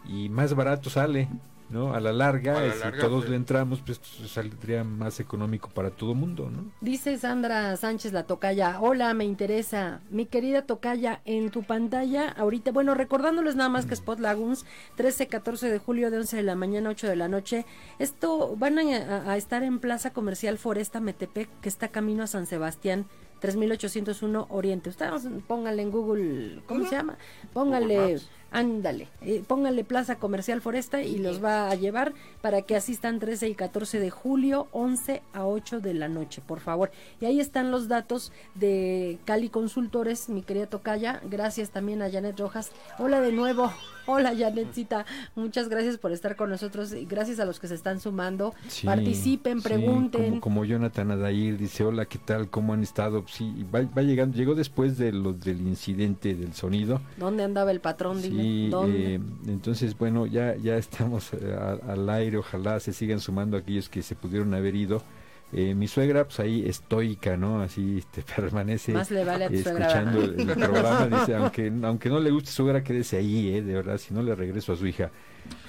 y 0.08 0.30
más 0.30 0.54
barato 0.54 0.89
sale, 0.89 1.28
¿no? 1.69 1.93
A 1.93 1.99
la 1.99 2.13
larga, 2.13 2.58
A 2.58 2.62
la 2.62 2.73
si 2.73 2.80
larga, 2.80 2.99
todos 3.01 3.19
pues. 3.21 3.30
le 3.30 3.36
entramos, 3.36 3.82
pues 3.86 3.99
saldría 4.27 4.84
más 4.84 5.19
económico 5.19 5.69
para 5.69 5.91
todo 5.91 6.15
mundo, 6.15 6.49
¿no? 6.49 6.71
Dice 6.82 7.17
Sandra 7.17 7.75
Sánchez 7.75 8.13
la 8.13 8.23
tocaya, 8.23 8.80
hola, 8.80 9.13
me 9.13 9.25
interesa. 9.25 10.01
Mi 10.10 10.25
querida 10.25 10.63
tocaya, 10.63 11.21
en 11.25 11.49
tu 11.49 11.63
pantalla, 11.63 12.30
ahorita, 12.30 12.71
bueno, 12.71 12.93
recordándoles 12.93 13.56
nada 13.56 13.69
más 13.69 13.86
que 13.86 13.93
Spot 13.93 14.19
Lagoons, 14.19 14.65
13, 14.95 15.27
14 15.27 15.69
de 15.69 15.80
julio 15.80 16.12
de 16.12 16.17
11 16.17 16.38
de 16.38 16.43
la 16.43 16.56
mañana, 16.56 16.89
8 16.89 17.08
de 17.08 17.15
la 17.15 17.27
noche. 17.27 17.65
Esto 17.99 18.56
van 18.58 18.80
a, 18.80 19.32
a 19.32 19.38
estar 19.38 19.63
en 19.63 19.80
Plaza 19.80 20.12
Comercial 20.12 20.58
Foresta 20.58 20.99
Metepec, 20.99 21.49
que 21.62 21.69
está 21.69 21.89
camino 21.89 22.23
a 22.23 22.27
San 22.27 22.45
Sebastián. 22.45 23.06
3801 23.39 24.47
Oriente. 24.50 24.89
Ustedes 24.89 25.23
pónganle 25.47 25.82
en 25.84 25.91
Google, 25.91 26.62
¿cómo 26.67 26.86
se 26.86 26.95
llama? 26.95 27.17
Maps. 27.54 28.28
ándale, 28.52 29.08
eh, 29.21 29.43
póngale 29.45 29.84
Plaza 29.84 30.15
Comercial 30.15 30.62
Foresta 30.62 31.02
y 31.02 31.17
los 31.17 31.43
va 31.43 31.69
a 31.69 31.76
llevar 31.76 32.13
para 32.41 32.62
que 32.62 32.76
asistan 32.76 33.19
13 33.19 33.50
y 33.50 33.56
14 33.56 34.00
de 34.00 34.10
julio, 34.10 34.67
11 34.71 35.21
a 35.34 35.45
8 35.45 35.80
de 35.82 35.93
la 35.93 36.08
noche, 36.08 36.41
por 36.45 36.60
favor. 36.60 36.91
Y 37.19 37.26
ahí 37.26 37.39
están 37.39 37.71
los 37.71 37.88
datos 37.88 38.32
de 38.56 39.17
Cali 39.26 39.50
Consultores, 39.50 40.30
mi 40.30 40.43
querida 40.43 40.67
Tocaya. 40.67 41.21
Gracias 41.30 41.71
también 41.71 42.02
a 42.02 42.10
Janet 42.12 42.39
Rojas. 42.39 42.71
Hola 43.00 43.19
de 43.21 43.32
nuevo. 43.32 43.71
Hola 44.10 44.34
Janetcita, 44.34 45.06
muchas 45.36 45.67
gracias 45.67 45.97
por 45.97 46.13
estar 46.13 46.38
con 46.38 46.50
nosotros 46.50 46.93
y 46.93 47.04
gracias 47.04 47.41
a 47.41 47.45
los 47.45 47.60
que 47.60 47.67
se 47.67 47.76
están 47.76 48.00
sumando. 48.00 48.54
Sí, 48.69 48.86
Participen, 48.88 49.58
sí, 49.58 49.67
pregunten. 49.67 50.30
como, 50.30 50.41
como 50.41 50.65
Jonathan 50.65 51.12
Adair 51.12 51.58
dice, 51.58 51.84
hola, 51.84 52.06
¿qué 52.06 52.17
tal? 52.17 52.50
¿Cómo 52.50 52.71
han 52.71 52.84
estado? 52.84 53.26
Sí, 53.27 53.65
va, 53.73 53.81
va 53.81 54.01
llegando, 54.01 54.37
llegó 54.37 54.55
después 54.55 54.97
de 54.97 55.11
lo, 55.11 55.33
del 55.33 55.61
incidente 55.67 56.33
del 56.33 56.53
sonido. 56.53 57.01
¿Dónde 57.17 57.43
andaba 57.43 57.71
el 57.71 57.81
patrón? 57.81 58.21
Dime. 58.21 58.41
Sí, 58.41 58.69
¿Dónde? 58.69 59.15
eh, 59.15 59.19
entonces, 59.47 59.97
bueno, 59.97 60.25
ya, 60.25 60.55
ya 60.55 60.77
estamos 60.77 61.33
eh, 61.33 61.53
a- 61.53 61.91
al 61.91 62.09
aire, 62.09 62.37
ojalá 62.37 62.79
se 62.79 62.93
sigan 62.93 63.19
sumando 63.19 63.57
aquellos 63.57 63.89
que 63.89 64.01
se 64.01 64.15
pudieron 64.15 64.53
haber 64.53 64.75
ido. 64.75 65.03
Eh, 65.53 65.73
mi 65.75 65.88
suegra, 65.88 66.25
pues 66.25 66.41
ahí 66.41 66.67
estoica, 66.67 67.38
¿no? 67.38 67.62
Así 67.62 67.99
este, 67.99 68.21
permanece 68.36 68.91
Más 68.91 69.10
le 69.12 69.23
vale 69.23 69.45
a 69.45 69.49
tu 69.49 69.57
suegra, 69.57 69.88
escuchando 69.88 70.19
¿verdad? 70.19 70.39
el, 70.39 70.47
programa. 70.47 71.19
Dice, 71.19 71.36
aunque, 71.36 71.73
aunque 71.83 72.10
no 72.10 72.19
le 72.19 72.31
guste 72.31 72.51
suegra, 72.51 72.83
quédese 72.83 73.17
ahí, 73.17 73.55
¿eh? 73.55 73.62
De 73.62 73.73
verdad, 73.73 73.97
si 73.97 74.13
no 74.13 74.21
le 74.21 74.36
regreso 74.36 74.73
a 74.73 74.75
su 74.75 74.86
hija. 74.86 75.10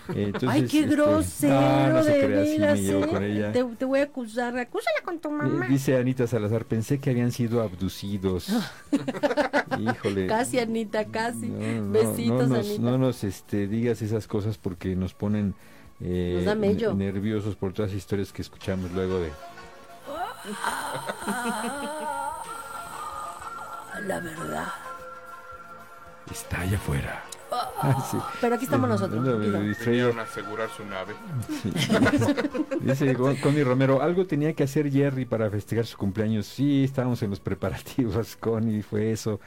Eh, 0.09 0.33
entonces, 0.35 0.49
Ay, 0.49 0.67
qué 0.67 0.81
este, 0.81 0.97
grosero, 0.97 1.61
no, 1.61 1.93
no 1.93 2.03
se 2.03 2.11
de 2.13 2.27
crea, 2.27 2.45
sí 2.45 2.59
veras, 2.59 2.81
llevo 2.81 3.05
¿eh? 3.19 3.51
Te, 3.53 3.65
te 3.77 3.85
voy 3.85 4.01
a 4.01 4.05
acusar, 4.05 4.59
acúsala 4.59 4.97
con 5.05 5.21
tu 5.21 5.29
Eh, 5.29 5.33
mamá. 5.33 5.67
dice 5.69 5.97
Anita 5.97 6.27
Salazar, 6.27 6.65
pensé 6.65 6.99
que 6.99 7.11
habían 7.11 7.31
sido 7.31 7.63
abducidos. 7.63 8.49
Híjole. 9.79 10.27
Casi, 10.27 10.59
Anita, 10.59 11.05
casi. 11.05 11.47
No, 11.47 11.93
Besitos, 11.93 12.49
no 12.49 12.57
nos, 12.57 12.67
Anita. 12.67 12.83
no 12.83 12.99
nos 12.99 13.23
este, 13.23 13.69
digas 13.69 14.03
esas 14.03 14.27
cosas 14.27 14.59
porque 14.59 14.97
nos 14.97 15.15
ponen 15.15 15.55
Nos 16.01 16.97
nerviosos 16.97 17.55
por 17.55 17.73
todas 17.73 17.93
las 17.93 17.99
historias 17.99 18.33
que 18.33 18.43
escuchamos 18.43 18.91
luego 18.93 19.21
de... 19.21 19.31
La 24.07 24.21
verdad. 24.21 24.69
Está 26.31 26.61
allá 26.61 26.77
afuera. 26.77 27.23
Ah, 27.51 28.07
sí. 28.11 28.19
Pero 28.41 28.55
aquí 28.57 28.65
estamos 28.65 28.89
nosotros. 28.89 29.23
Vinieron 29.87 30.19
a 30.19 30.23
asegurar 30.23 30.69
su 30.77 30.85
nave. 30.85 31.15
Sí. 31.63 31.73
Dice 32.81 33.15
Connie 33.15 33.65
Romero, 33.65 34.03
algo 34.03 34.27
tenía 34.27 34.53
que 34.53 34.65
hacer 34.65 34.91
Jerry 34.93 35.25
para 35.25 35.51
festejar 35.51 35.87
su 35.87 35.97
cumpleaños. 35.97 36.47
Sí, 36.47 36.85
estábamos 36.85 37.23
en 37.23 37.31
los 37.31 37.41
preparativos, 37.41 38.37
Connie, 38.41 38.83
fue 38.83 39.11
eso. 39.13 39.41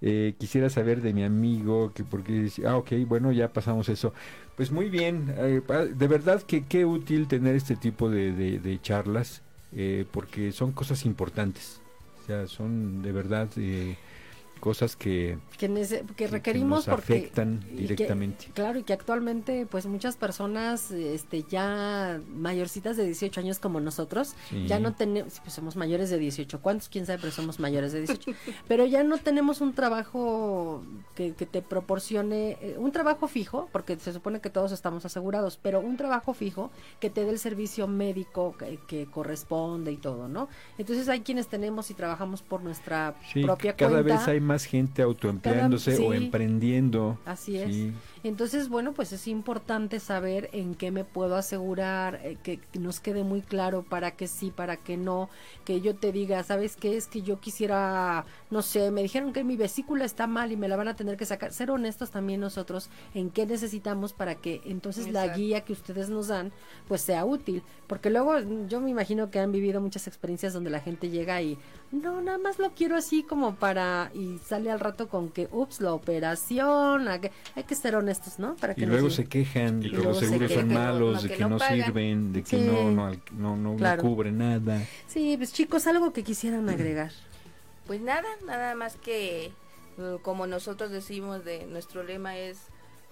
Eh, 0.00 0.36
quisiera 0.38 0.70
saber 0.70 1.02
de 1.02 1.12
mi 1.12 1.24
amigo, 1.24 1.92
que 1.92 2.04
porque 2.04 2.48
ah, 2.64 2.76
ok, 2.76 2.92
bueno, 3.06 3.32
ya 3.32 3.48
pasamos 3.52 3.88
eso. 3.88 4.14
Pues 4.56 4.70
muy 4.70 4.88
bien, 4.88 5.34
eh, 5.36 5.60
de 5.92 6.08
verdad 6.08 6.40
que 6.42 6.64
qué 6.66 6.84
útil 6.84 7.26
tener 7.26 7.56
este 7.56 7.74
tipo 7.74 8.08
de, 8.08 8.30
de- 8.32 8.60
de 8.60 8.80
charlas, 8.80 9.42
eh, 9.74 10.04
porque 10.10 10.52
son 10.52 10.72
cosas 10.72 11.04
importantes. 11.04 11.80
O 12.22 12.26
sea, 12.26 12.46
son 12.46 13.02
de 13.02 13.12
verdad 13.12 13.48
eh, 13.56 13.96
cosas 14.58 14.96
que, 14.96 15.38
Que, 15.58 15.68
nece- 15.70 16.04
que 16.06 16.14
que 16.14 16.26
requerimos 16.28 16.86
porque 16.86 17.14
afectan 17.18 17.60
y 17.72 17.76
que- 17.76 17.76
directamente. 17.82 18.46
claro, 18.54 18.78
y 18.78 18.82
que 18.82 18.92
actualmente 18.92 19.66
pues 19.70 19.86
muchas 19.86 20.16
personas 20.16 20.90
este 20.90 21.44
ya 21.48 22.20
mayorcitas 22.34 22.96
de 22.96 23.04
18 23.06 23.40
años 23.40 23.58
como 23.58 23.80
nosotros, 23.80 24.34
Sí. 24.50 24.66
ya 24.66 24.78
no 24.78 24.94
tenemos, 24.94 25.40
pues 25.40 25.52
somos 25.54 25.76
mayores 25.76 26.10
de 26.10 26.18
18, 26.18 26.60
¿cuántos? 26.60 26.88
Quién 26.88 27.06
sabe, 27.06 27.18
pero 27.20 27.32
somos 27.32 27.58
mayores 27.60 27.92
de 27.92 28.00
18. 28.00 28.32
pero 28.68 28.84
ya 28.86 29.02
no 29.04 29.18
tenemos 29.18 29.60
un 29.60 29.72
trabajo 29.74 30.82
que, 31.14 31.34
que 31.34 31.46
te 31.46 31.62
proporcione, 31.62 32.58
eh, 32.60 32.76
un 32.78 32.92
trabajo 32.92 33.28
fijo, 33.28 33.68
porque 33.72 33.96
se 33.98 34.12
supone 34.12 34.40
que 34.40 34.50
todos 34.50 34.72
estamos 34.72 35.04
asegurados, 35.04 35.58
pero 35.60 35.80
un 35.80 35.96
trabajo 35.96 36.34
fijo 36.34 36.70
que 37.00 37.10
te 37.10 37.24
dé 37.24 37.30
el 37.30 37.38
servicio 37.38 37.86
médico 37.88 38.54
que, 38.58 38.78
que 38.86 39.06
corresponde 39.06 39.92
y 39.92 39.96
todo, 39.96 40.28
¿no? 40.28 40.48
Entonces 40.78 41.08
hay 41.08 41.20
quienes 41.20 41.48
tenemos 41.48 41.90
y 41.90 41.94
trabajamos 41.94 42.42
por 42.42 42.62
nuestra 42.62 43.14
Sí, 43.32 43.42
propia 43.42 43.74
cada 43.76 44.02
cuenta. 44.02 44.14
vez 44.18 44.28
hay 44.28 44.40
más 44.48 44.64
gente 44.64 45.02
autoempleándose 45.02 45.92
Cada- 45.96 46.08
o 46.08 46.12
emprendiendo. 46.14 47.18
Así 47.24 47.58
es. 47.58 47.72
Sí. 47.72 47.92
Entonces, 48.24 48.68
bueno, 48.68 48.94
pues 48.94 49.12
es 49.12 49.28
importante 49.28 50.00
saber 50.00 50.50
en 50.52 50.74
qué 50.74 50.90
me 50.90 51.04
puedo 51.04 51.36
asegurar, 51.36 52.20
eh, 52.24 52.36
que 52.42 52.58
nos 52.78 52.98
quede 52.98 53.22
muy 53.22 53.42
claro 53.42 53.84
para 53.84 54.10
que 54.10 54.26
sí, 54.26 54.50
para 54.50 54.76
que 54.76 54.96
no, 54.96 55.30
que 55.64 55.80
yo 55.80 55.94
te 55.94 56.10
diga, 56.10 56.42
¿sabes 56.42 56.74
qué? 56.74 56.96
Es 56.96 57.06
que 57.06 57.22
yo 57.22 57.38
quisiera, 57.38 58.24
no 58.50 58.62
sé, 58.62 58.90
me 58.90 59.02
dijeron 59.02 59.32
que 59.32 59.44
mi 59.44 59.56
vesícula 59.56 60.04
está 60.04 60.26
mal 60.26 60.50
y 60.50 60.56
me 60.56 60.66
la 60.66 60.76
van 60.76 60.88
a 60.88 60.96
tener 60.96 61.16
que 61.16 61.26
sacar. 61.26 61.52
Ser 61.52 61.70
honestos 61.70 62.10
también 62.10 62.40
nosotros 62.40 62.90
en 63.14 63.30
qué 63.30 63.46
necesitamos 63.46 64.12
para 64.12 64.34
que 64.34 64.62
entonces 64.64 65.12
la 65.12 65.28
guía 65.36 65.60
que 65.60 65.72
ustedes 65.72 66.10
nos 66.10 66.26
dan, 66.28 66.50
pues 66.88 67.02
sea 67.02 67.24
útil. 67.24 67.62
Porque 67.86 68.10
luego 68.10 68.34
yo 68.68 68.80
me 68.80 68.90
imagino 68.90 69.30
que 69.30 69.38
han 69.38 69.52
vivido 69.52 69.80
muchas 69.80 70.06
experiencias 70.08 70.52
donde 70.52 70.70
la 70.70 70.80
gente 70.80 71.08
llega 71.08 71.40
y, 71.40 71.56
no, 71.92 72.20
nada 72.20 72.38
más 72.38 72.58
lo 72.58 72.72
quiero 72.74 72.96
así 72.96 73.22
como 73.22 73.54
para, 73.54 74.10
y 74.14 74.37
sale 74.38 74.70
al 74.70 74.80
rato 74.80 75.08
con 75.08 75.28
que, 75.30 75.48
ups, 75.52 75.80
la 75.80 75.92
operación, 75.92 77.04
la 77.04 77.20
que- 77.20 77.32
hay 77.54 77.64
que 77.64 77.74
ser 77.74 77.94
honestos, 77.96 78.38
¿no? 78.38 78.56
Para 78.56 78.74
que 78.74 78.82
Y 78.82 78.86
luego 78.86 79.08
digan. 79.08 79.16
se 79.16 79.24
quejan 79.26 79.80
de 79.80 79.86
Y 79.86 79.90
que 79.90 79.96
luego 79.96 80.10
los 80.12 80.18
se 80.20 80.28
seguros 80.28 80.52
son 80.52 80.72
malos, 80.72 81.14
no, 81.16 81.22
de 81.22 81.28
que 81.28 81.34
que 81.36 81.42
no 81.42 81.48
no 81.50 81.58
pagan. 81.58 81.84
sirven, 81.84 82.32
de 82.32 82.42
que 82.42 82.48
Sí. 82.58 82.62
no, 82.66 82.90
no, 82.90 83.06
al- 83.06 83.20
no, 83.32 83.56
no, 83.56 83.72
no 83.72 83.76
Claro. 83.76 84.02
cubre 84.02 84.32
nada. 84.32 84.82
Sí, 85.06 85.36
pues 85.36 85.52
chicos, 85.52 85.86
algo 85.86 86.12
que 86.12 86.22
quisieran 86.24 86.68
agregar. 86.70 87.12
Pues 87.86 88.00
nada, 88.00 88.26
nada 88.46 88.74
más 88.74 88.96
que 88.96 89.46
eh, 90.00 90.18
como 90.22 90.46
nosotros 90.46 90.90
decimos 90.90 91.44
de 91.44 91.66
nuestro 91.66 92.02
lema 92.04 92.36
es 92.36 92.58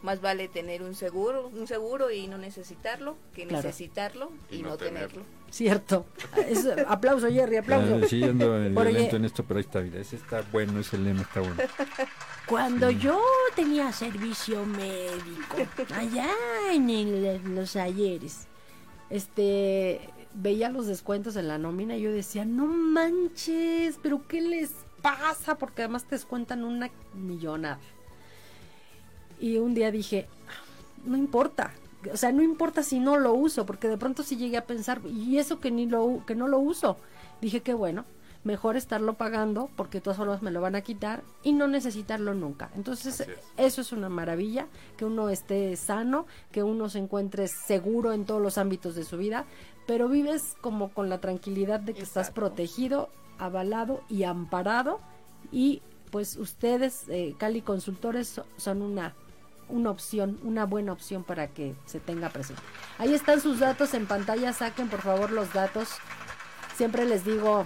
más 0.02 0.20
vale 0.20 0.48
tener 0.48 0.82
un 0.82 0.94
seguro, 0.94 1.48
un 1.48 1.66
seguro 1.66 2.11
y 2.11 2.26
no 2.28 2.38
necesitarlo 2.38 3.16
que 3.35 3.46
Claro. 3.46 3.66
necesitarlo 3.66 4.30
y, 4.50 4.56
Y 4.56 4.62
no, 4.62 4.70
no 4.70 4.76
tenerlo. 4.76 5.09
tenerlo. 5.09 5.24
Cierto. 5.50 6.06
Es- 6.46 6.66
aplauso, 6.87 7.28
Jerry, 7.30 7.56
aplauso. 7.56 8.00
Ah, 8.02 8.06
sí, 8.09 8.22
ando 8.22 8.52
oye- 8.80 9.09
en 9.16 9.24
esto, 9.24 9.44
pero 9.44 9.59
ahí 9.59 9.64
está, 9.64 9.80
mira, 9.80 9.98
ese 10.00 10.16
está 10.16 10.42
bueno, 10.52 10.78
ese 10.80 10.98
lema 10.98 11.22
está 11.22 11.40
bueno. 11.40 11.56
Cuando 12.46 12.90
yo 12.90 13.20
tenía 13.56 13.92
servicio 13.92 14.64
médico, 14.66 15.56
allá 15.94 16.28
en 16.72 16.90
el- 16.90 17.54
los 17.54 17.74
ayeres, 17.76 18.46
este, 19.11 20.00
veía 20.35 20.68
los 20.68 20.87
descuentos 20.87 21.37
en 21.37 21.48
la 21.48 21.59
nómina 21.59 21.96
y 21.96 22.02
yo 22.02 22.12
decía, 22.12 22.44
no 22.44 22.66
manches, 22.66 23.98
pero 24.02 24.26
¿qué 24.28 24.40
les 24.40 24.72
pasa? 25.02 25.56
Porque 25.56 25.82
además 25.82 26.04
te 26.04 26.16
descuentan 26.16 26.64
una 26.64 26.90
millonada. 27.14 27.78
Y 29.40 29.59
un 29.59 29.75
día 29.75 29.90
dije, 29.90 30.27
no 31.05 31.16
importa, 31.16 31.72
o 32.12 32.16
sea, 32.16 32.33
no 32.33 32.42
importa 32.42 32.83
si 32.83 32.99
no 33.01 33.16
lo 33.18 33.33
uso, 33.35 33.66
porque 33.66 33.88
de 33.88 33.99
pronto 33.99 34.22
sí 34.22 34.37
llegué 34.37 34.57
a 34.57 34.64
pensar, 34.64 35.01
y 35.07 35.38
eso 35.38 35.59
que 35.61 35.70
ni 35.70 35.87
lo 35.87 36.22
que 36.27 36.35
no 36.35 36.49
lo 36.49 36.59
uso. 36.59 36.96
Dije 37.40 37.61
que 37.61 37.75
bueno, 37.75 38.05
mejor 38.44 38.77
estarlo 38.77 39.14
pagando 39.14 39.68
porque 39.77 39.99
de 39.99 40.03
todas 40.03 40.16
formas 40.18 40.40
me 40.40 40.51
lo 40.53 40.61
van 40.61 40.77
a 40.77 40.81
quitar 40.81 41.22
y 41.42 41.53
no 41.53 41.66
necesitarlo 41.68 42.33
nunca. 42.33 42.70
Entonces, 42.77 43.20
es. 43.20 43.29
eso 43.57 43.81
es 43.81 43.92
una 43.92 44.09
maravilla, 44.09 44.68
que 44.96 45.05
uno 45.05 45.29
esté 45.31 45.75
sano, 45.77 46.27
que 46.53 46.62
uno 46.62 46.88
se 46.88 46.99
encuentre 47.01 47.49
seguro 47.49 48.12
en 48.12 48.25
todos 48.25 48.40
los 48.40 48.57
ámbitos 48.57 48.94
de 48.94 49.05
su 49.05 49.16
vida, 49.18 49.44
pero 49.87 50.09
vives 50.09 50.55
como 50.61 50.90
con 50.90 51.09
la 51.09 51.20
tranquilidad 51.20 51.81
de 51.81 51.92
que 51.94 52.03
estás 52.03 52.31
protegido, 52.31 53.11
avalado 53.38 54.03
y 54.09 54.22
amparado 54.22 55.01
y 55.53 55.83
pues 56.11 56.37
ustedes, 56.37 57.05
eh, 57.09 57.35
Cali 57.38 57.61
Consultores, 57.62 58.29
so- 58.29 58.46
son 58.57 58.81
una 58.81 59.14
una 59.68 59.90
opción, 59.90 60.38
una 60.42 60.64
buena 60.64 60.92
opción 60.92 61.24
para 61.24 61.48
que 61.48 61.74
se 61.87 62.00
tenga 62.00 62.29
presente. 62.29 62.62
Ahí 62.98 63.14
están 63.14 63.40
sus 63.40 63.59
datos 63.61 63.94
en 63.94 64.07
pantalla, 64.07 64.52
saquen 64.52 64.88
por 64.88 65.00
favor 65.00 65.31
los 65.31 65.52
datos. 65.52 65.88
Siempre 66.76 67.05
les 67.05 67.24
digo, 67.24 67.64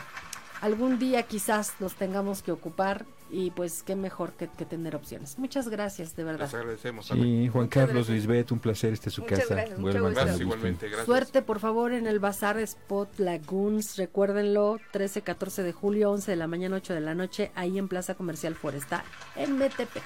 algún 0.60 0.98
día 0.98 1.22
quizás 1.24 1.74
los 1.80 1.94
tengamos 1.94 2.42
que 2.42 2.52
ocupar 2.52 3.04
y 3.32 3.52
pues 3.52 3.84
qué 3.84 3.94
mejor 3.94 4.32
que, 4.32 4.48
que 4.48 4.64
tener 4.64 4.96
opciones. 4.96 5.38
Muchas 5.38 5.68
gracias, 5.68 6.16
de 6.16 6.24
verdad. 6.24 6.46
Les 6.46 6.54
agradecemos. 6.54 7.06
Sí, 7.06 7.48
Juan 7.48 7.64
Muchas 7.66 7.68
Carlos, 7.68 8.06
gracias. 8.08 8.16
Lisbeth, 8.16 8.50
un 8.52 8.58
placer, 8.58 8.92
este 8.92 9.08
es 9.08 9.14
su 9.14 9.22
Muchas 9.22 9.40
casa. 9.40 9.54
gracias, 9.54 9.78
mucho 9.78 9.92
gusto. 10.00 10.10
Gracias 10.10 10.26
gusten. 10.30 10.46
igualmente, 10.46 10.86
gracias. 10.88 11.06
Suerte, 11.06 11.42
por 11.42 11.60
favor, 11.60 11.92
en 11.92 12.06
el 12.08 12.18
Bazar 12.18 12.58
Spot 12.58 13.08
Lagoons. 13.18 13.96
Recuérdenlo, 13.98 14.78
13, 14.92 15.22
14 15.22 15.62
de 15.62 15.72
julio, 15.72 16.10
11 16.10 16.30
de 16.30 16.36
la 16.36 16.48
mañana, 16.48 16.76
8 16.76 16.94
de 16.94 17.00
la 17.00 17.14
noche, 17.14 17.52
ahí 17.54 17.78
en 17.78 17.86
Plaza 17.86 18.14
Comercial 18.16 18.56
Foresta, 18.56 19.04
en 19.36 19.58
MTP. 19.58 19.98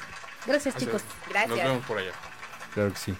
Gracias, 0.46 0.76
Así 0.76 0.85
chicos. 0.85 1.02
Gracias. 1.28 1.48
Nos 1.50 1.59
vemos 1.59 1.87
por 1.87 1.98
allá. 1.98 2.12
Claro 2.74 2.92
que 2.92 2.98
sí. 2.98 3.16